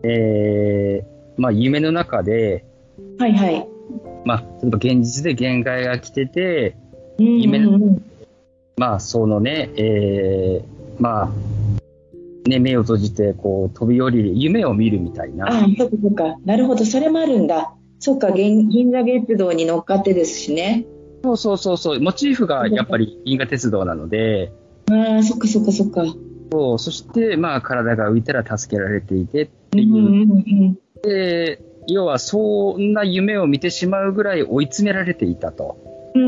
[0.02, 2.66] う、えー、まあ、夢の中で、
[3.20, 3.68] はいはい。
[4.26, 6.78] まあ、例えば現実で限界が来てて、
[7.20, 8.06] うん夢うんうん。
[8.78, 11.30] まあ、そのね、えー、まあ、
[12.48, 15.48] ね、目を閉じて、こう、飛び降りる、夢を見るみたいな。
[15.48, 16.38] ああそうかそうか。
[16.46, 16.86] なるほど。
[16.86, 17.74] それもあるんだ。
[18.00, 20.86] そっか銀銀座月道に乗っかってですしね。
[21.24, 24.54] そうそうそうそう、モチーフがやっぱり銀河鉄道なので、
[24.90, 26.06] ああそっかそっかそっか。
[26.52, 26.80] そう。
[26.80, 29.82] そして、まあ、体が浮いたら助けられていてってう。
[29.82, 30.80] んいうう、んうん。
[31.04, 35.78] で要はそんな夢を見てしまうぐらい追い詰められていたと。
[36.16, 36.28] うんう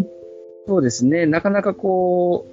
[0.00, 0.06] ん。
[0.66, 2.51] そうですね、なかなかこう、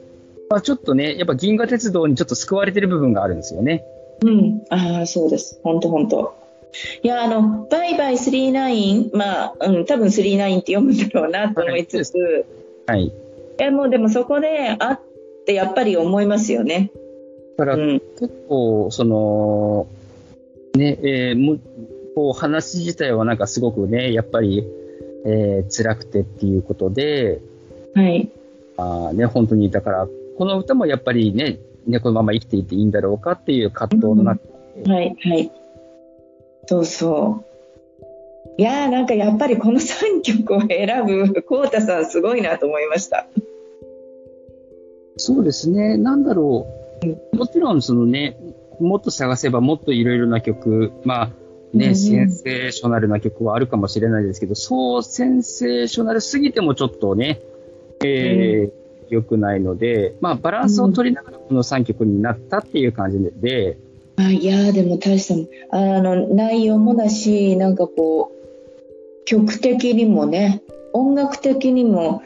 [0.49, 3.85] まあ、ちょっとね、やっぱ銀河鉄道にちょっと救われてる部分があるんですよね。
[4.21, 5.59] うん、ああ、そうです。
[5.63, 6.35] 本当本当。
[7.03, 12.45] いや、あの、バイバイ39、まあ、うん、多分39って読むんだろうなと思いつつ、
[12.85, 13.05] はい。
[13.05, 13.11] い
[13.57, 14.99] や、もうでもそこで、あっ
[15.45, 16.91] てやっぱり思いますよね。
[17.57, 18.01] だから、うん。
[18.19, 19.87] 結構、その、
[20.75, 21.59] ね、えーもう
[22.15, 24.65] こう話自体はなんかすごくね、やっぱり、
[25.25, 27.39] えー辛くてっていうことで、
[27.93, 28.29] はい。
[28.77, 30.07] あーね、本当に、だから、
[30.39, 34.39] この歌もやっぱりね、ね、このまま生きていていいんだろうかっていう葛藤の中、
[34.85, 35.51] はい、はい。
[36.65, 38.61] そうそう。
[38.61, 43.27] いやーなんかやっぱりこの3曲を選ぶコウタさんすごいなと思いました。
[45.17, 46.65] そうですね、なんだろ
[47.33, 48.37] う、もちろんそのね、
[48.79, 51.31] もっと探せばもっといろいろな曲、まあ
[51.73, 57.41] ね、うんセンセーショナルな曲はあるかもしれないですけど、そうセンセーショナルすぎてもちょっとね、
[58.01, 58.78] えー
[59.09, 63.77] 良くないので、まあバランスを取りながらこの3曲になったっていう感じで、で
[64.17, 70.61] あいやーでも大したあの内容もだしなんかこう曲的にもね
[70.93, 72.21] 音楽的にも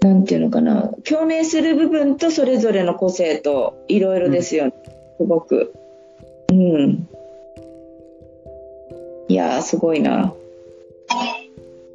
[0.00, 4.72] なんていうのかな共鳴する部分とそれぞれの個性といろいろですよね、
[5.18, 5.72] すごく。
[6.50, 7.08] うん。
[9.28, 10.34] いやーすごいな。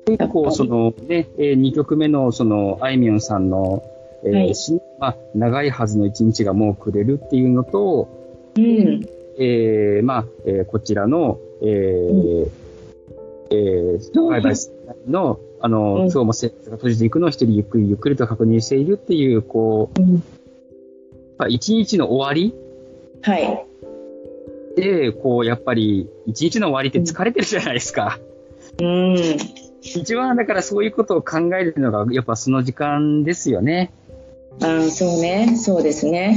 [0.07, 3.83] 結構そのね、え2曲目のそのあいみょんさんの、
[4.23, 4.55] えーはい。
[4.55, 8.07] しまあ、長いはずの一日がもうくれるっていうのと、
[8.55, 9.05] うん。
[9.37, 12.49] えーまあ、えーこちらの、えー
[13.49, 14.55] えー、バイバイ
[15.07, 16.01] の、あの、うん。
[16.03, 20.23] 今日も生活が閉じていくのを一人ゆっくりゆっくりと確認しているっていう、こう、うん。
[21.37, 22.55] まあ、一日の終わり
[23.21, 23.65] はい。
[24.75, 28.19] で、こう、やっぱり、一日の終わりって疲れてるじゃないですか。
[28.79, 33.91] うん 一番だからそういうことを考えるのが、やっぱその時間ですよね。
[34.61, 36.35] ああそうねそうですね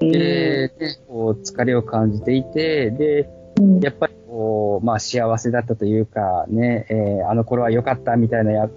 [0.00, 3.28] うんで、でこう疲れを感じていて、で、
[3.58, 8.68] うんやっぱりこう、まあ幸せだったというか、ね、えーあの頃は良かったみたいなや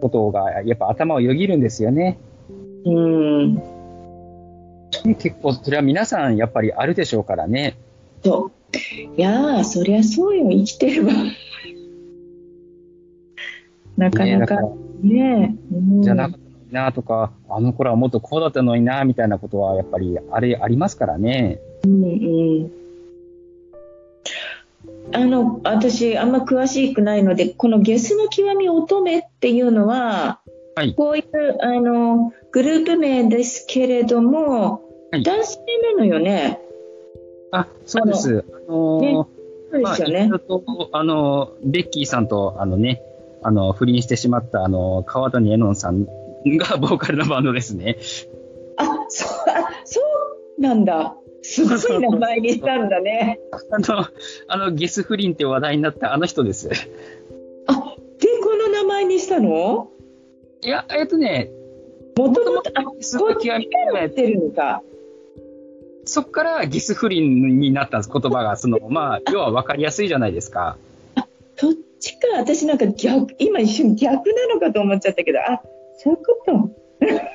[0.00, 2.18] ことが、やっぱ頭をよぎるんですよね。
[2.84, 3.54] うん
[5.04, 7.76] ね結構、それは皆さんやっぱりあるでしょうからね。
[8.24, 9.16] そう。
[9.16, 11.12] いやー、そりゃそうよ、生きてれば。
[13.96, 14.68] なかなかね
[15.02, 21.60] ねうんじゃなかったのになとか、あの頃はもっとこうだったのにな、みたいなことはやっぱりあれ、ありますからね。
[21.84, 22.06] うんう
[22.64, 22.72] ん
[25.12, 30.40] あの、私、あんま詳しくないので、このゲスの極み乙女っていうのは、
[30.74, 31.24] はいこういう、
[31.60, 34.82] あの、グループ名ですけれども、
[35.12, 35.58] はい男性
[35.94, 36.60] なのよね。
[37.52, 38.44] あ、そうです。
[38.68, 39.26] あのーね
[39.70, 40.30] そうですよね
[40.92, 43.02] あの、ベッキーさんと、あのね、
[43.46, 46.10] あの、不倫してしまった、あの、川谷絵音さんが
[46.82, 47.96] ボーカルのバンドですね。
[48.76, 50.00] あ、そう、あ、そ
[50.58, 51.16] うなんだ。
[51.42, 53.38] すごい名前にしたんだね。
[53.70, 54.04] あの、
[54.48, 56.70] あの、ゲス不倫って話題になったあの人です。
[57.68, 57.72] あ、
[58.18, 59.90] で、この名前にしたの？
[60.64, 61.52] いや、えっとね、
[62.18, 64.82] もともと、あ、すごい極みやってるのか。
[66.04, 68.56] そっからゲス不倫になったんです、言葉が。
[68.56, 70.76] その、まあ、要は分かりやすいじゃないですか。
[71.54, 75.60] そっちか、私なんか逆、今一瞬逆なのかと思っちゃったけど、あ、
[75.98, 77.06] そういうこと？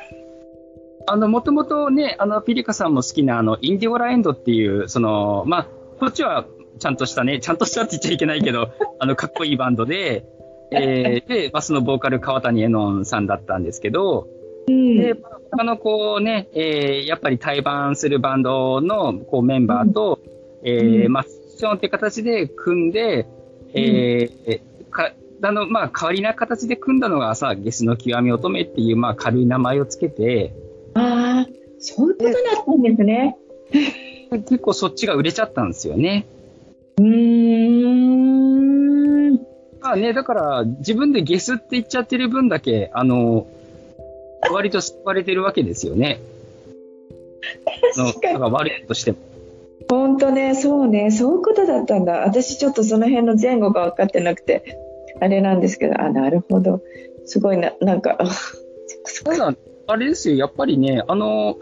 [1.08, 5.68] あの、もともとね、あの、ピリカさんも好きな、あの、インディオラエンドっていう、その、まあ、
[6.00, 6.46] こっちは、
[6.80, 10.26] ちゃんとしたね、ちゃんとしたって言っちゃいけないけど、 あの、かっこいいバンドで、
[10.72, 14.28] えー、で、まあ、そのボーカル川谷絵音さんだったんですけど、
[14.68, 14.98] うん。
[14.98, 20.20] で、まあ他のこうね、えー、やっぱり対バンするバンドのこうメンバーと、
[20.64, 23.28] えーうんまあ、ションって形で組んで、
[23.74, 25.14] えーか
[25.44, 30.54] あのまあ、代わりな形で組んだのがさ、ゲスの極み乙女っていう、まあ、軽い名前をつけて、
[30.94, 31.50] ああ、
[31.80, 33.38] そういうことだったんですね。
[34.32, 36.28] 結構そっちが売れちゃったんですよね。
[36.98, 37.12] うーん。
[39.82, 43.48] まあね、だから自分でゲスって言っちゃってる分だけ、あの、
[44.52, 46.22] 割と救われてるわけですよね。
[47.96, 49.18] 確かにだから悪いことしても。
[49.90, 52.20] 本当ね、そうね、そういうことだったんだ。
[52.26, 54.80] 私ちょっとその辺の前後が分かってなくて、
[55.20, 56.82] あれなんですけど、あ、なるほど。
[57.26, 58.18] すごいな、なん か、
[59.24, 59.56] ただ、
[59.88, 61.58] あれですよ、やっぱりね、あの、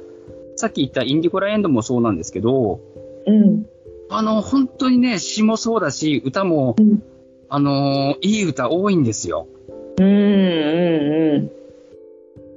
[0.55, 2.79] さっき言ったインディゴラエンドもそうなんですけど、
[3.25, 3.65] うん。
[4.09, 7.03] あの、本当にね、詩もそうだし、歌も、うん
[7.51, 9.47] あの、いい歌多いんですよ。
[9.97, 11.51] うん、うん、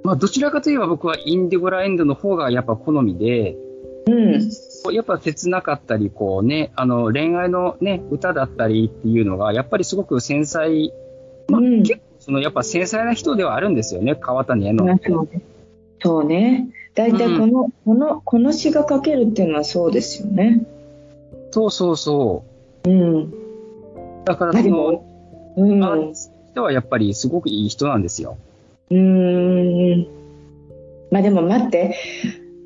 [0.05, 3.57] まあ、どちらかといえば僕はインディゴラエンドの方がやっぱ好みで、
[4.07, 4.51] うん。
[4.89, 4.95] うん。
[4.95, 10.93] やっぱ切なかったり、こうね、あの、恋愛のね、歌だったりっていうのが、やっぱりすごく繊細、
[11.49, 15.11] まあ、うん結構、その、やっぱ繊細な人ではあるんですよね、川谷絵音って。
[16.03, 16.69] そうね。
[16.95, 20.67] 大体この、この、この詩が書けるっていうのはそうですよね。
[21.51, 22.45] そうそうそ
[22.85, 23.23] うん。
[23.23, 23.33] う。
[24.25, 25.85] だから、そのも、うん。
[25.85, 28.37] アーティストとしてはやっぱりすごくいい人なんですよ。
[28.91, 30.07] うーん。
[31.11, 31.95] まあでも待って、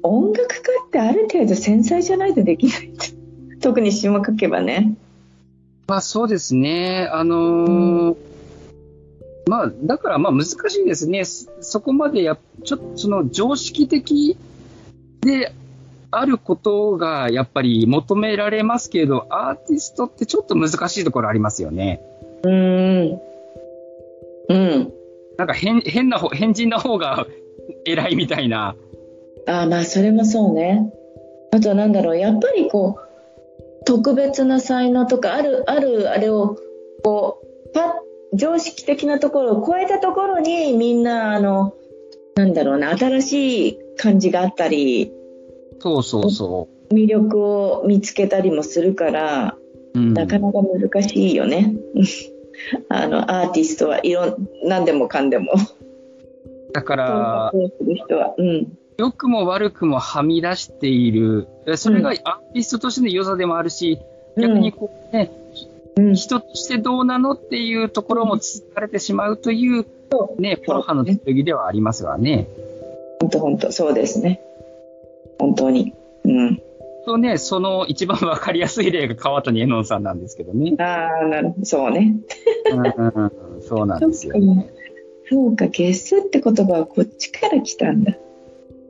[0.06, 2.90] 音楽家ってある程度繊細じゃないとできない。
[3.60, 4.96] 特に詩も書けばね。
[5.88, 7.08] まあそうですね。
[7.12, 8.16] あのー
[9.48, 11.24] まあ、だからまあ難しいですね。
[11.24, 14.36] そそこまでや、ちょっとその常識的
[15.20, 15.52] で
[16.10, 22.00] あることがやっぱり求められますけど、アーティストってちょっと難しいところありますよね。
[22.42, 23.20] うーん。
[24.48, 24.92] うん。
[25.38, 27.26] なんか変変な方、変人な方が
[27.84, 28.74] 偉いみたいな。
[29.46, 30.92] ああ、まあそれもそうね。
[31.52, 36.56] あとなんだろう、やっぱりこう、特別な才能とか、ある、ある、あれを、
[37.02, 37.92] こう、パッ、
[38.34, 41.74] 常識的なところを超えたところに、みんな、あの、
[42.34, 45.12] なんだろうな、新しい感じがあったり、
[45.78, 49.56] そうそうそ魅力を見つけたりもするから、
[49.94, 49.98] う。
[49.98, 51.74] うん、なかなか難しいよね。
[52.88, 55.52] あの、アーティストはいろん、何でもかんでも。
[56.72, 58.34] だから、そうする人は。
[58.36, 58.78] うん。
[58.98, 61.48] 良くも悪くもはみ出している。
[61.66, 62.16] えそれがアー
[62.54, 63.98] ティストとしての良さでもあるし、
[64.36, 65.30] 逆にこうね、
[65.96, 66.14] うん。
[66.14, 69.86] 人としてどうなのっていうところもつかれてしまうという、
[70.38, 72.48] ね、ポロハの剣ではありますわね。
[73.20, 74.40] 本当本当そうですね。
[75.38, 75.94] 本当に。
[76.24, 76.62] うん。
[77.06, 80.74] とね、その一番わかりやすい例が川谷絵音さんなんですけどね。
[80.78, 81.54] ああ、なる。
[81.62, 82.16] そうね。
[82.72, 84.70] うんうんうんそうなんですよね。
[85.28, 88.16] そうか、ゲスって言葉はこっちから来たんだ。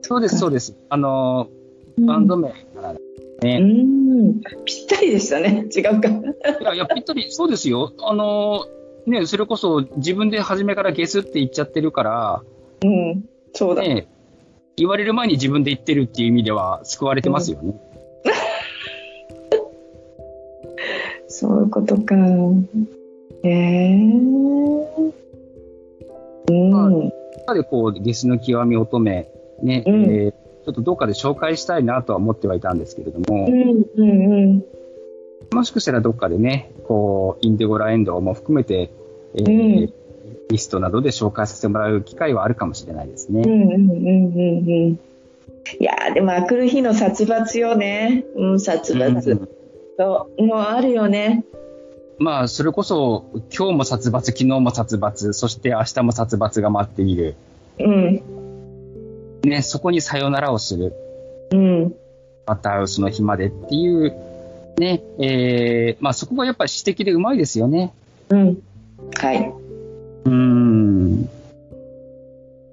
[0.01, 0.75] そうです、そうです。
[0.89, 1.47] あの、
[1.99, 2.97] バンド名からう
[3.41, 3.59] ね。
[3.59, 4.41] ん。
[4.65, 5.65] ぴったりでしたね。
[5.75, 6.09] 違うか。
[6.09, 7.93] いや、いや、ぴったり、そうですよ。
[7.99, 8.65] あの、
[9.05, 12.43] ね、それこそ自分で初めからゲスって言っちゃってるから、
[12.83, 13.25] うん。
[13.53, 13.81] そうだ。
[13.81, 14.07] ね、
[14.75, 17.73] 言われる前に自分で言ってるっていう意味では救われてますよね。
[21.27, 22.15] そういうことか。
[23.43, 23.95] へえ
[26.49, 26.71] うん。
[26.71, 27.11] なの
[27.53, 29.25] で、こう、ゲスの極み乙女、
[29.63, 30.33] ね、うんえー
[30.67, 34.63] ちょっとどっかで紹介したいなとは思ってはいたんですけれども、うんうんうん。
[35.53, 38.91] もしかしたらどっかでね、こう、インディゴラエンドも含めて、
[39.33, 39.93] えーうん
[40.49, 43.41] リストなどで紹介させてもらう機会はあるかもしれないですね。
[43.41, 44.99] うんうんうんうんうん。
[45.79, 48.25] いやーでも、あくる日の殺伐よね。
[48.35, 49.31] うん、殺伐。
[49.31, 49.49] うん
[49.97, 50.45] そう。
[50.45, 51.43] もうあるよね。
[52.19, 57.35] まあ、それこそ、今日も殺伐、昨日も殺伐、そして明日も殺伐が待っている。
[57.79, 58.36] うん。
[59.47, 60.93] ね、そこにさよならをする。
[61.51, 61.95] うん。
[62.45, 64.13] また会うその日までっていう、
[64.77, 67.93] ね、えー、まあそこがやっぱり詩的でうまいですよね。
[68.29, 68.57] うん。
[69.15, 69.53] はい。
[70.25, 71.29] うーん。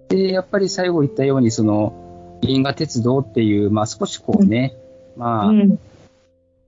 [0.09, 4.75] で、やっぱり最後言ったように、その、銀河鉄道っていう、まあ少しこうね、
[5.17, 5.79] まあ、フうん。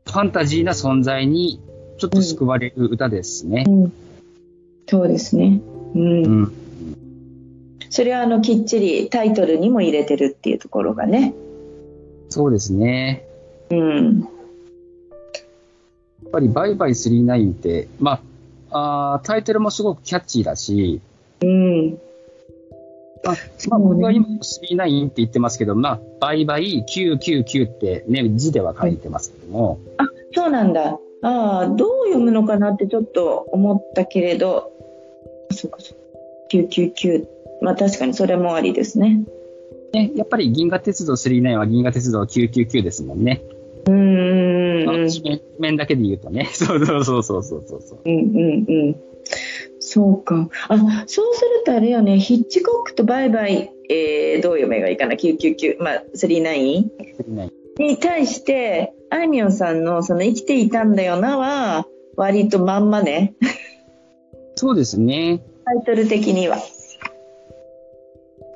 [0.06, 1.60] ァンタジーな存在に
[1.98, 3.64] ちょっと救われる歌ですね。
[3.68, 3.92] うん。
[4.88, 5.60] そうですね。
[5.94, 6.65] うん。
[7.86, 7.92] うん。
[7.92, 11.34] それはあのきっちりタイトルにも入れてるっていうところがね。
[12.28, 13.24] そうですね。
[13.70, 14.20] うん。
[14.20, 14.26] や
[16.28, 18.20] っぱりバイバイ39って、ま
[18.70, 21.00] あ、あータイトルもすごくキャッチーだし、
[21.42, 21.98] うん。
[23.24, 23.36] まあ、
[23.70, 30.98] ま僕は今39って言ってますけど、まあ、バイバイ999ってね、字では書いてますけども、あ、そうなんだ。
[31.22, 34.72] ああ、どう読むのかなってちょっと思ったけれど、
[35.50, 36.06] そうかそうか。
[36.50, 37.35] 999。
[37.60, 39.24] まあ確かにそれもありですね。
[39.92, 43.42] ね、やっぱり銀河鉄道39は銀河鉄道999ですもんね。
[43.86, 45.08] うーん。
[45.08, 46.48] 地名面だけで言うとね。
[46.52, 47.98] そうそうそうそうそうそう。
[48.04, 48.96] うんうんうん。
[49.80, 50.48] そうか。
[50.68, 56.90] あ、そうするとあれよね、ヒッチコックとバイバイ、えー、どう読めばいいかな、999、まあ、39
[57.78, 61.86] に対して、あいみょんさんのその生きていたんだよなは、
[62.16, 63.34] 割とまんまね、
[64.56, 65.42] そうですね。
[65.64, 66.58] タイトル的には。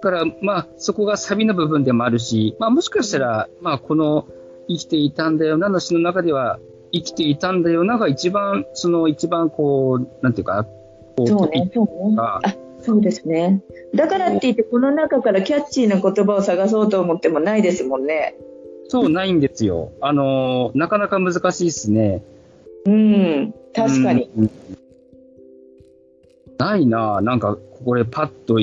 [0.03, 4.27] だから、まあ、そこがサビの部分でもあるし、まあ、もしかしたら、まあ、この、
[4.69, 6.59] 生きていたんだよなの詩の中では、
[6.93, 10.65] 生きていたんだよなが一番、その一番こう、なんていうか、
[11.17, 12.17] こう、そうね、そうね。
[12.17, 13.63] があ、そうですね。
[13.95, 18.37] だからって言って、この中からキャッチーな言葉を探そうと思ってもないですもんね。
[18.89, 19.93] そうないんですよ。
[20.01, 22.25] あのーなかなか難しいですね。
[22.87, 24.31] うん、確かに。
[24.37, 24.51] うん。
[26.59, 28.59] ないななんか、これパッと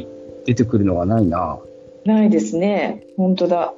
[0.48, 1.60] 出てくるのがないな
[2.06, 3.04] ないですね。
[3.18, 3.74] 本当だ。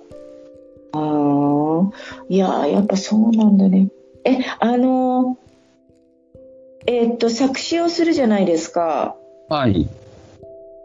[0.92, 1.90] ああ、
[2.30, 3.90] いや、やっぱそうなんだね。
[4.24, 9.16] え、あのー、えっと、作詞をするじゃないですか。
[9.50, 9.90] はい。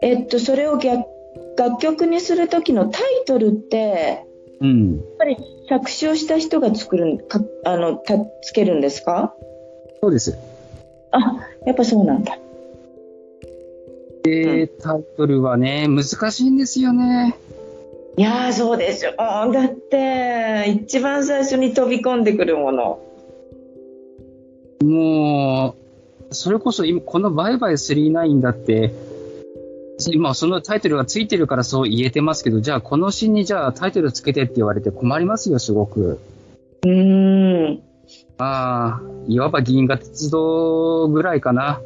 [0.01, 1.05] えっと、それを逆
[1.57, 4.25] 楽曲にする時のタイトルって、
[4.61, 4.95] うん。
[4.95, 5.37] やっぱり
[5.69, 9.35] 作詞をした人が作るんか、あの、たつけるんですか？
[10.01, 10.35] そうです。
[11.11, 12.39] あ、やっぱそうなんだ。
[14.25, 17.37] で、タイトルはね、難しいんですよね。
[18.17, 19.11] いやー、そうでしょ。
[19.17, 22.99] だって、一番最初に飛び込んでくるもの。
[24.83, 25.75] も
[26.31, 28.93] う、それこそ今、このバイバイ39だって、
[30.11, 36.19] 今そのタイトルがついてるからそう言えてますけど、じゃあこの詩にじゃあタイトルつけてって言われて困りますよ、すごく。
[36.83, 37.81] うーん。
[38.37, 41.79] ああ、いわば銀河鉄道ぐらいかな。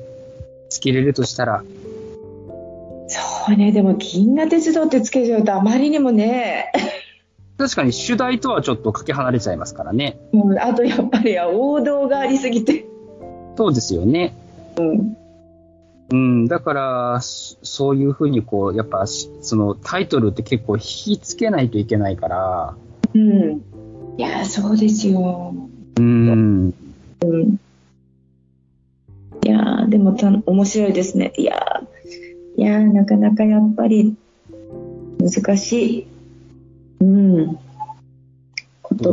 [0.69, 1.63] つけれるとしたら。
[3.45, 6.71] そうね、でも銀河鉄道ってつけちゃうとあまりにもね、
[7.59, 10.17] 確かに主題とはちょっとかけ離れちゃいますからね。
[10.31, 12.85] うんあとやっぱり王道がありすぎて。
[13.57, 14.33] そうですよね。
[14.77, 15.17] うん。
[16.11, 22.75] うん、だから、そそういうふうにこう、やっぱし、そのタイトルって結構引きつけないといけないから、
[23.13, 23.61] うん。
[24.17, 25.53] いやー、そうですよ。
[25.97, 26.73] うん、
[27.21, 27.59] うん。
[29.43, 31.33] いやー、でもた面白いですね。
[31.37, 31.98] いやー、
[32.59, 34.17] いやー、なかなかやっぱり
[35.17, 36.07] 難しい。
[36.99, 37.35] うん。
[37.47, 37.57] 言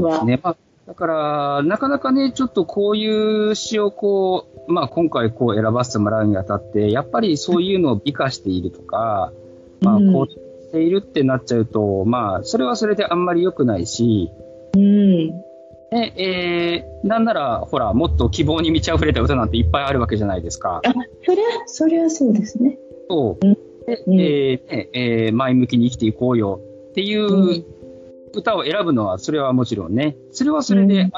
[0.02, 0.24] 葉。
[0.24, 0.40] ね。
[0.42, 0.56] まあ、
[0.88, 9.32] だから、なかなかね、ちょっとこういう詩をこう、まあ今回こう選ばせてもらうにあたって、やっぱりそういうのを美化しているとか、
[9.80, 10.36] まあうんこうし
[10.72, 14.28] ているってなっちゃうと、まあそれはそれであんまり良くないし、
[14.74, 15.28] うん。
[15.92, 20.80] ねえーなんなら、ほら、もっと希望に満ち溢れた歌なんていっぱいあるわけじゃないですか。
[20.84, 20.92] あ、
[21.24, 22.76] そりゃ、そりゃそうですね。
[23.08, 23.44] そう。
[23.44, 27.64] で、うんえーねえー前向きに生きていこうよっていううん
[28.36, 31.10] 歌を選ぶのは、それはもちろんね、それはそれで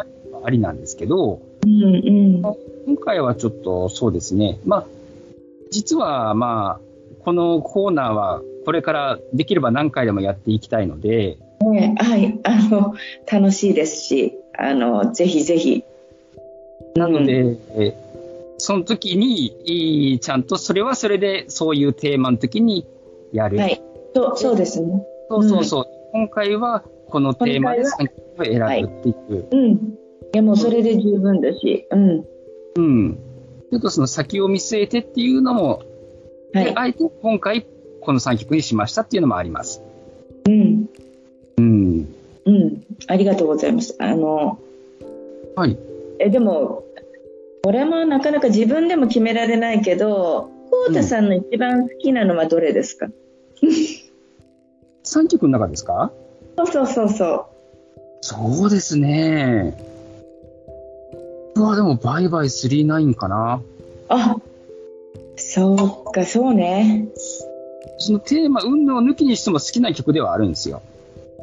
[0.44, 2.42] あり,、なんですけど、うんうん。
[2.86, 4.86] 今回はちょっとそうですね、まあ、
[5.70, 12.94] 実はまあ、このコーナーはこれからできれば何回でもやっていきたいので、ね、はい、あの、
[13.30, 15.84] 楽しいですし、あの、ぜひぜひ。
[16.94, 18.07] なので、えー
[18.58, 22.86] その時に、いいちゃんとそれはそれでそういうテーマの時に
[23.32, 23.58] やる。
[23.58, 23.82] はい。
[24.14, 25.06] そう、そうですね。
[25.30, 25.86] そうそうそう。
[26.12, 29.48] 今回はこのテーマで今3曲を選ぶっていう。
[29.50, 29.70] うん。
[29.72, 29.76] い
[30.32, 31.86] や、もうそれで十分だし。
[31.90, 32.24] うん。
[32.76, 33.18] うん。
[33.70, 35.82] ちょっとその先を見据えてっていうのも、
[36.52, 36.64] はい。
[36.64, 37.66] であえて今回
[38.00, 39.82] この3曲にしましたっていうのもあります。
[40.46, 40.88] うん。
[41.58, 42.14] うん。
[42.46, 42.82] うん。
[43.06, 43.94] ありがとうございます。
[43.98, 44.58] あの、
[45.54, 45.76] はい。
[46.18, 46.84] え、でも、
[47.64, 53.08] これもなかなか自分でも決められないけど、コウタさんの一番好きなのはどれですか、
[55.04, 56.12] 3曲の中ですか？
[56.56, 57.44] そうそうそうそう。
[58.20, 59.76] そうですね。
[61.54, 63.60] うわ、でも、バイバイ39かな。
[64.08, 64.36] あ、
[65.36, 67.08] そうか、そうね。
[67.98, 70.82] そのテーマ、運動を抜きにしても好きな曲ではあるんですよ。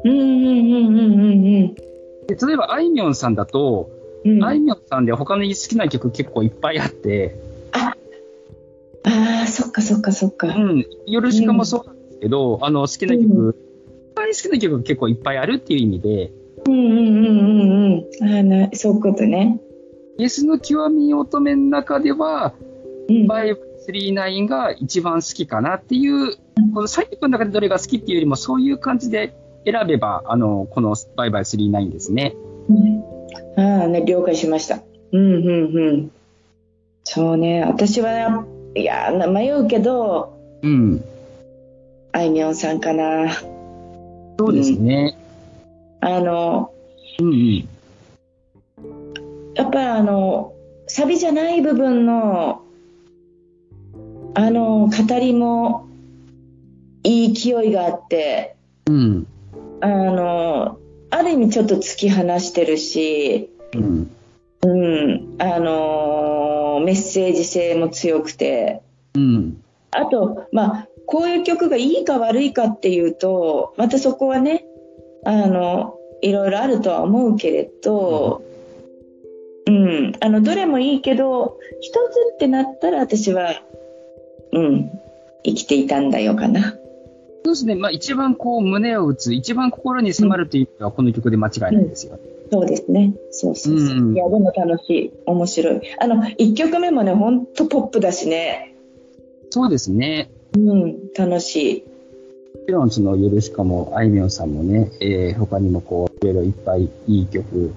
[0.04, 1.74] うんうんうんうんうん
[2.26, 3.88] で例えば、あいみょんさんだと、
[4.26, 4.36] うん。
[4.38, 7.36] うん、あいみょんさんで他の好きな曲結構いっぱいあって、
[9.06, 10.48] ああ、そっかそっかそっか。
[10.48, 13.56] うん、ヨルシカもそうなんですけど、あの、好きな曲、
[14.12, 16.32] 一番好きな曲が結構いっぱいあるっていう意味で、
[16.66, 18.34] うんうんうんうんうん。
[18.34, 19.60] ああ、な、そういうことね。
[20.18, 22.54] イエスの極み乙女の中では、
[23.08, 23.26] うん。
[23.28, 26.34] バイバイ39が一番好きかなっていう、
[26.74, 32.34] この3曲の中でどれが好きっていうよりも、そういう感じで選べば、あの、このバイバイ39ですね。
[32.68, 33.15] うん
[33.56, 34.80] ああね、了解しました。
[35.12, 36.10] うんうんうん。
[37.04, 41.04] そうね、私は、いや、な迷うけど、うん。
[42.12, 43.32] あいみょんさんかな。
[44.38, 45.16] そうですね。
[46.00, 46.70] あの、
[47.20, 47.68] うんうん。
[49.54, 50.52] やっぱりあの
[50.86, 52.62] サビじゃない部分の
[54.34, 55.88] あの語りも
[57.02, 58.56] いい勢いがあって、
[58.86, 59.26] うん。
[59.80, 60.75] あの
[61.10, 64.10] ある意味ちょっと突き放してるし、うん。
[64.62, 68.82] うん、あのメッセージ性も強くて
[69.14, 69.62] うん。
[69.90, 74.64] あと、まあ、こういう曲がいいか悪いかっていうとまたそこはね
[75.24, 78.42] あのいろいろあるとは思うけれど、
[79.66, 83.62] うん、あのどれもいいけど一つってなったら私は、
[84.52, 84.90] うん、
[85.44, 86.76] 生きていたんだよかな。
[87.46, 87.76] そうですね。
[87.76, 92.18] まあ一番こう胸を打つ、一番心に迫るというのはこの曲で間違いないですよ。
[92.50, 93.14] そうですね。
[93.30, 93.98] そうそうそう。
[93.98, 95.12] うんいや、でも楽しい。
[95.26, 95.80] 面白い。
[96.00, 98.74] あの、1曲目もね、ほんとポップだしね。
[99.50, 100.28] そうですね。
[100.56, 101.84] うん、楽しい。
[101.84, 107.72] もちろんそのヨルシカもあいみょんさんもね、えー他にもこういろいろいっぱいいい曲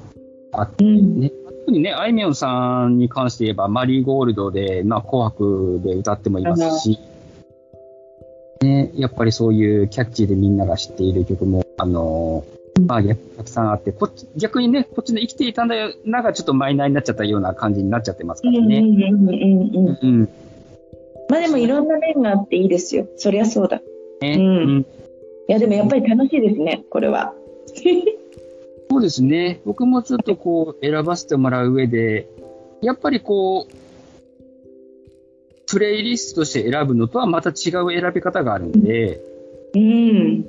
[0.52, 1.20] あってうん。
[1.20, 7.00] ね、特にね、あいみょんさんに関して言えば、マリーゴールドで、まあ、紅白で歌ってもいますし、
[8.62, 18.80] ね、やっぱりそういうキャッチーでみんなが知っている曲も、あのーまあ、やたくさんあって、こっち、逆にね、こっちの生きていたんだよ、なんかちょっとマイナーになっちゃったような感じになっちゃってますからね。
[18.80, 20.00] うんうん。
[20.02, 20.30] うん。
[21.30, 23.08] まあでもいろんな面があっていいですよ。
[23.18, 23.78] そりゃそうだ。
[23.78, 23.82] い
[24.22, 24.86] ね、うんうん
[25.48, 27.34] やでもやっぱり楽しいですね、これは。
[28.90, 29.62] そうですね。
[29.66, 32.28] 僕もちょっとこう選ばせてもらう上で、
[32.82, 33.74] やっぱりこう、
[35.70, 39.22] プレイリストとして選ぶのとはまた違う選び方があるんで、
[39.76, 40.46] うん。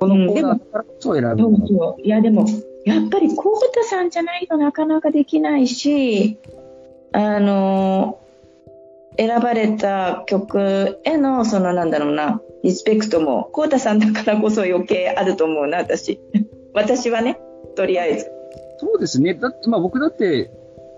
[0.00, 1.66] このコーナーだからこそ選ぶそうもの。
[1.68, 2.02] そう。
[2.02, 2.46] いやでも、
[2.84, 6.38] やっぱりコウタさんじゃないとなかなかできないし、
[7.12, 8.18] あの
[9.16, 16.20] 選ばれた曲への、そのなんだろうな、リスペクトも、コウタさんだからこそ余計あると思うな、私。
[16.74, 17.38] 私はね、
[17.76, 18.30] とりあえず。
[18.78, 19.34] そうですね。
[19.34, 20.50] だって、まあ僕だって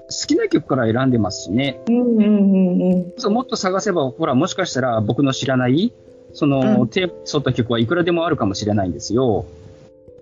[0.09, 1.81] 好きな曲から選んでますしね。
[1.89, 3.13] うんうんうんうん。
[3.17, 5.93] そうもっと探せば、ほら、もしかしたら僕の知らない、
[6.33, 9.47] その、うんテープに沿った曲はいくらでもあるかもしれないんですよ。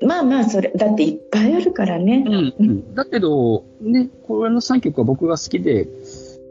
[0.02, 2.24] まあまあ、それ、だっていっぱいあるからね。
[2.26, 2.94] うん、うん。
[2.94, 5.90] だけど、ね、これの3曲は僕が好きで、ね、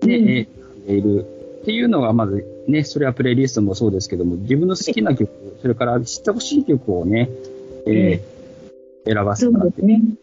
[0.01, 1.25] うんえー選んでいる
[1.61, 5.29] っていうのがまずね、それはプレイリストもそうですけども、自分の好きな曲、
[5.61, 7.29] それから知ってほしい曲をね、
[7.87, 8.33] えー
[9.05, 10.15] 選ばせそてもらって、うですね。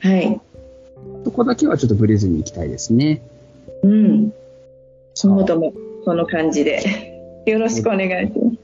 [0.00, 0.40] はい。
[1.24, 3.22] そこだけはちょっとブレずに行きたいですね。
[3.82, 4.32] うん。
[5.14, 5.72] そのとも、
[6.04, 6.80] その感じで。
[7.46, 8.56] よろしくお願いします。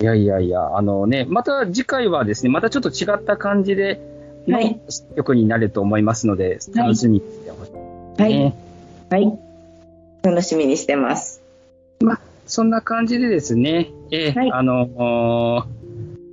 [0.00, 4.00] いやいやいや、あのね、また次回はですね、またちょっと違った感じで
[4.46, 4.78] のはい
[5.16, 8.34] 曲になると思いますので、楽しみにしてほしいはい。
[8.34, 8.54] ね。
[9.10, 9.38] はい。
[10.22, 11.42] 楽しみにしてます。
[12.46, 15.83] そんな感じでですね、えーはいあのー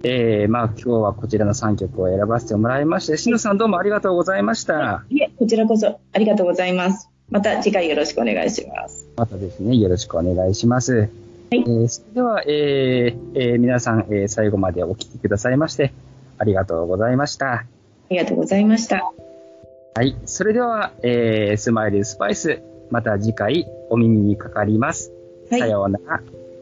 [0.04, 5.04] えーまあ今日はこちらの3曲を選ばせてもらいまして、しのさんどうもありがとうございました。
[5.10, 7.10] いえ、こちらこそありがとうございます。
[7.30, 9.08] また次回よろしくお願いします。
[9.16, 10.93] またですね、よろしくお願いします。
[10.97, 11.10] はい
[11.52, 15.93] えーそれでは、えーえー皆さん、えー最後までお聞きくださいまして、
[16.38, 17.52] ありがとうございました。
[17.54, 17.66] あ
[18.10, 19.12] りがとうございました。
[19.93, 20.16] はい。
[20.26, 25.12] それでは、えースマイルスパイス、また次回お耳にかかります。
[25.52, 25.60] はい。
[25.60, 26.22] さようなら。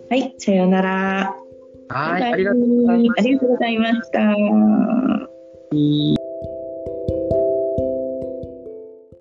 [0.09, 0.35] はい。
[0.39, 1.35] さようなら。
[1.89, 2.23] はい。
[2.23, 4.19] ありがとうございました。
[5.71, 6.18] す。